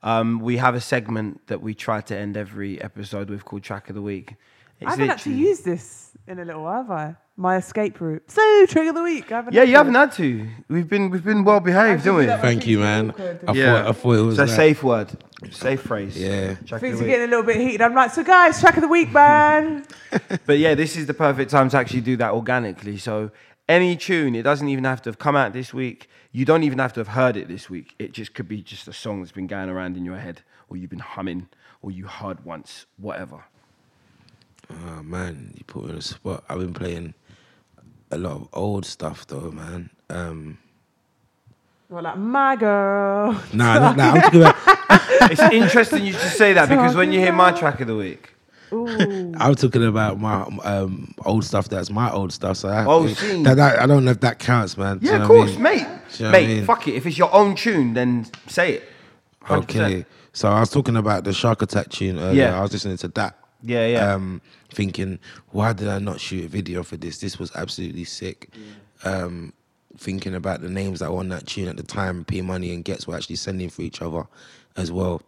[0.02, 3.88] Um, we have a segment that we try to end every episode with called Track
[3.88, 4.34] of the Week.
[4.80, 7.16] It's I haven't actually literally- used this in a little while, have I?
[7.36, 8.22] My escape route.
[8.30, 9.32] So, trick of the week.
[9.32, 10.46] I haven't Yeah, had you haven't had to.
[10.68, 12.26] We've been we've been well behaved, haven't we?
[12.26, 13.14] that Thank you, man.
[13.48, 15.10] I yeah, thought I thought it was it's a like- safe word,
[15.50, 16.16] safe phrase.
[16.20, 16.54] Yeah.
[16.66, 17.80] Track Things are the getting a little bit heated.
[17.80, 19.84] I'm like, so guys, track of the week, man.
[20.46, 22.98] But yeah, this is the perfect time to actually do that organically.
[22.98, 23.30] So
[23.68, 26.08] any tune, it doesn't even have to have come out this week.
[26.32, 27.94] You don't even have to have heard it this week.
[27.98, 30.76] It just could be just a song that's been going around in your head, or
[30.76, 31.48] you've been humming,
[31.80, 33.44] or you heard once, whatever.
[34.70, 36.44] Oh man, you put me on the spot.
[36.48, 37.14] I've been playing
[38.10, 39.90] a lot of old stuff though, man.
[40.08, 40.58] Um,
[41.88, 43.32] Well, like my girl.
[43.52, 44.14] nah, not that.
[44.14, 44.56] I'm talking about.
[45.32, 48.30] It's interesting you should say that because when you hear my track of the week,
[48.72, 49.32] Ooh.
[49.36, 51.68] I'm talking about my um, old stuff.
[51.68, 52.56] That's my old stuff.
[52.56, 53.42] So I, Oh, scene.
[53.44, 54.98] that, that, I don't know if that counts, man.
[55.02, 55.62] Yeah, you of know what I course, mean?
[55.62, 56.64] mate, you know what I mate, mean?
[56.64, 56.94] fuck it.
[56.94, 58.84] If it's your own tune, then say it.
[59.44, 59.58] 100%.
[59.62, 62.44] Okay, so I was talking about the Shark Attack tune earlier.
[62.46, 62.58] Yeah.
[62.58, 63.36] I was listening to that.
[63.62, 64.14] Yeah, yeah.
[64.14, 64.40] Um,
[64.72, 65.18] thinking,
[65.50, 67.18] why did I not shoot a video for this?
[67.18, 68.50] This was absolutely sick.
[69.04, 69.52] Um,
[69.96, 72.84] thinking about the names that were on that tune at the time, P Money and
[72.84, 74.24] Ghetts were actually sending for each other
[74.76, 75.22] as well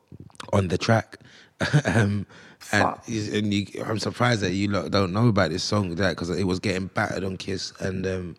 [0.53, 1.19] on the track.
[1.85, 2.27] um,
[2.73, 6.45] and, and you, I'm surprised that you don't know about this song that because it
[6.45, 8.37] was getting battered on Kiss and um,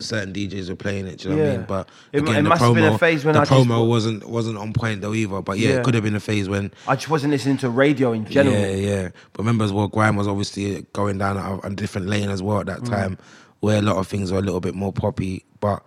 [0.00, 1.18] certain DJs were playing it.
[1.20, 1.66] Do you know what I mean?
[1.68, 3.68] But It- again, it the must promo, have been a phase when the I promo
[3.80, 5.40] wa- wasn't wasn't on point though either.
[5.42, 5.74] But yeah, Yeah.
[5.76, 8.56] it could have been a phase when I just wasn't listening to radio in general.
[8.56, 9.08] yeah, yeah.
[9.32, 12.60] But remember as well, grime was obviously going down a, a different lane as well
[12.60, 12.88] at that Mm.
[12.90, 13.18] time,
[13.60, 15.44] where a lot of things were a little bit more poppy.
[15.60, 15.86] But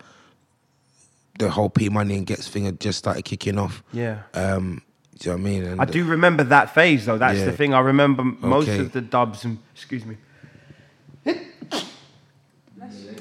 [1.40, 3.84] the whole P Money and Ghetts thing had just started kicking off.
[3.92, 4.20] Yeah.
[4.34, 4.82] Um,
[5.20, 5.64] do you know what I mean?
[5.66, 7.18] And I do remember that phase though.
[7.18, 7.46] That's Yeah.
[7.46, 7.74] the thing.
[7.74, 8.80] I remember most Okay.
[8.80, 10.18] of the dubs and excuse me.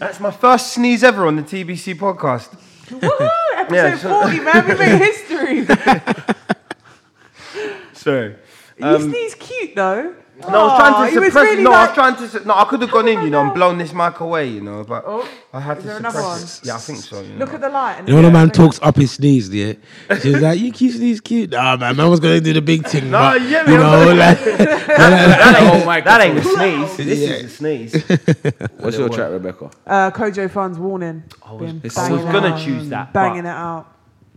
[0.02, 2.48] That's my first sneeze ever on the TBC podcast.
[2.88, 3.28] Woohoo!
[3.56, 4.66] Episode Yeah, so- 40, man.
[4.68, 5.64] We made history.
[7.92, 8.34] Sorry.
[8.78, 10.12] you Um, sneeze cute though.
[10.50, 11.44] No, I was trying Aw, to he was suppress.
[11.50, 12.28] really no, I like- was trying to.
[12.28, 14.60] su- No, I could have gone in, you know, and blown this mic away, you
[14.60, 16.42] know, but Oh, I had is to there suppress another one?
[16.42, 16.60] it.
[16.64, 17.20] Yeah, I think so.
[17.20, 17.38] You know.
[17.38, 17.94] Look at the light.
[17.98, 19.74] And You know when a man talks up his sneeze, yeah?
[20.20, 21.50] She was like, you keep sneeze cute.
[21.50, 23.10] Nah, man, man was going to do the big thing.
[23.10, 24.06] No, but, yeah, you man.
[24.08, 26.96] know, like, that, Oh ain't, my that ain't a sneeze.
[26.96, 27.28] This Yeah.
[27.36, 27.92] is a sneeze.
[28.78, 29.70] What's your track, Rebecca?
[29.86, 31.22] Uh, Kojo Funds warning.
[31.44, 32.60] I was, I banging was it gonna out.
[32.60, 33.12] choose that.
[33.12, 33.86] Banging it out.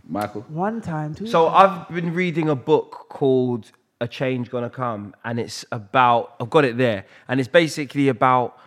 [0.08, 0.42] Michael.
[0.48, 1.48] One time, two So.
[1.48, 6.64] I've been reading a book called A Change Gonna Come, and it's about I've got
[6.64, 8.58] it there, and it's basically about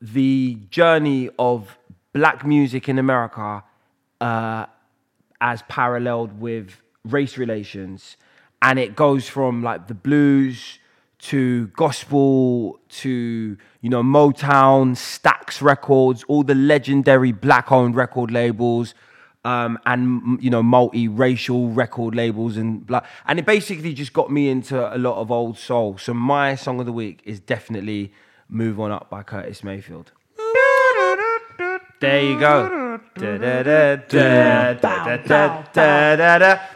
[0.00, 1.78] the journey of
[2.12, 3.62] black music in America
[4.20, 4.66] uh,
[5.40, 8.16] as paralleled with race relations,
[8.62, 10.78] and it goes from like the blues
[11.18, 18.94] to gospel to you know Motown, Stax Records, all the legendary black-owned record labels
[19.44, 23.00] um, and you know multi-racial record labels and blah.
[23.26, 25.98] and it basically just got me into a lot of old soul.
[25.98, 28.12] So my song of the week is definitely
[28.48, 30.12] move on up by curtis mayfield.
[32.00, 33.00] There you go.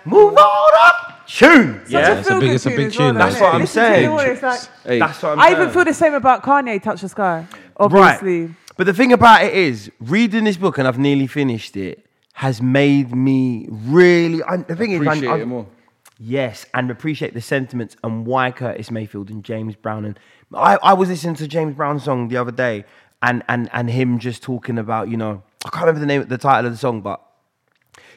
[0.04, 1.82] Move on up tune.
[1.88, 2.18] Yeah.
[2.20, 4.14] it's a big it's a big tune that's what i'm saying.
[4.14, 8.42] that's what i even feel the same about kanye touch the sky obviously.
[8.42, 8.54] Right.
[8.76, 12.05] but the thing about it is reading this book and i've nearly finished it
[12.36, 14.42] has made me really.
[14.42, 15.66] I, the thing is, appreciate I- it more.
[16.18, 20.04] Yes, and appreciate the sentiments and why Curtis Mayfield and James Brown.
[20.04, 20.18] And
[20.54, 22.84] I, I was listening to James Brown's song the other day,
[23.22, 26.36] and and and him just talking about, you know, I can't remember the name, the
[26.38, 27.22] title of the song, but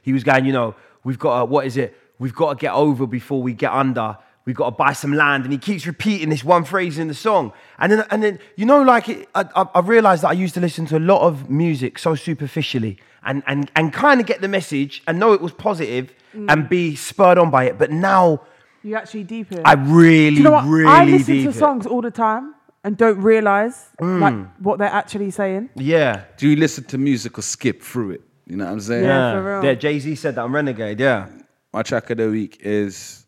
[0.01, 0.75] he was going, you know,
[1.05, 1.95] we've got to, what is it?
[2.19, 4.17] We've got to get over before we get under.
[4.49, 7.13] We've got to buy some land, and he keeps repeating this one phrase in the
[7.13, 10.38] song, and then and then you know, like it, I, I, I realized that I
[10.45, 14.26] used to listen to a lot of music so superficially, and and and kind of
[14.26, 16.11] get the message and know it was positive
[16.47, 18.41] and be spurred on by it, but now
[18.81, 19.61] You actually deep it.
[19.65, 20.65] I really, you know what?
[20.65, 21.55] really I listen deep to it.
[21.55, 24.19] songs all the time and don't realize Mm.
[24.21, 24.35] like
[24.65, 25.69] what they're actually saying.
[25.76, 26.23] Yeah.
[26.38, 28.21] Do you listen to music or skip through it?
[28.47, 29.03] You know what I'm saying?
[29.05, 29.65] Yeah, for real.
[29.65, 30.99] Yeah, Jay Z said that on Renegade.
[30.99, 31.27] Yeah.
[31.73, 33.26] My track of the week is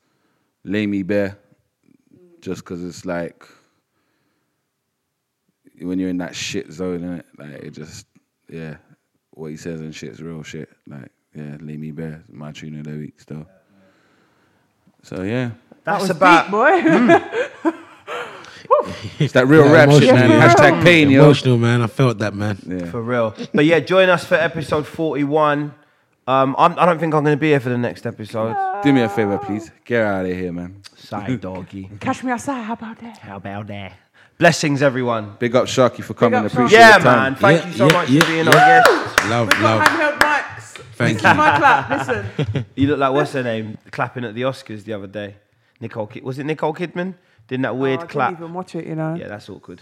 [0.63, 1.37] Lay Me Bare,
[2.41, 3.45] just because it's like
[5.81, 7.23] when you're in that shit zone, innit?
[7.37, 8.05] Like it just,
[8.49, 8.77] yeah,
[9.31, 10.69] what he says and shit's real shit.
[10.87, 13.47] Like, yeah, Lay Me Bare, my tune of the week still.
[15.03, 15.51] So yeah,
[15.83, 17.71] That's was about deep, boy.
[18.81, 19.21] Mm.
[19.21, 20.49] it's that real Yeah, rap shit, emotional, man.
[20.49, 21.23] Hashtag pain, yo.
[21.23, 21.81] Emotional, man.
[21.81, 22.57] I felt that, man.
[22.65, 22.89] Yeah.
[22.89, 23.35] for real.
[23.53, 25.73] But yeah, join us for episode 41.
[26.31, 28.55] Um, I'm, I don't think I'm going to be here for the next episode.
[28.83, 29.69] Do me a favor, please.
[29.83, 30.81] Get out of here, man.
[30.95, 31.89] Side doggy.
[31.99, 32.61] Catch me outside.
[32.61, 33.17] How about that?
[33.17, 33.93] How about that?
[34.37, 35.35] Blessings, everyone.
[35.39, 36.39] Big up Sharky for coming.
[36.39, 37.05] up, Appreciate Yeah, your time.
[37.05, 37.35] Yeah, man.
[37.35, 38.51] Thank Yeah, you so yeah, much yeah, for being yeah.
[38.51, 39.29] our guest.
[39.29, 39.87] Love, We've got love.
[39.87, 40.63] handheld mics.
[40.95, 41.37] Thank This is you.
[41.37, 42.07] my clap.
[42.07, 42.65] Listen.
[42.75, 43.77] You look like, what's her name?
[43.91, 45.35] Clapping at the Oscars the other day.
[45.81, 47.15] Nicole Kid- Was it Nicole Kidman?
[47.47, 48.29] Doing that weird Oh, I clap.
[48.31, 49.15] didn't even watch it, you know.
[49.15, 49.81] Yeah, that's awkward.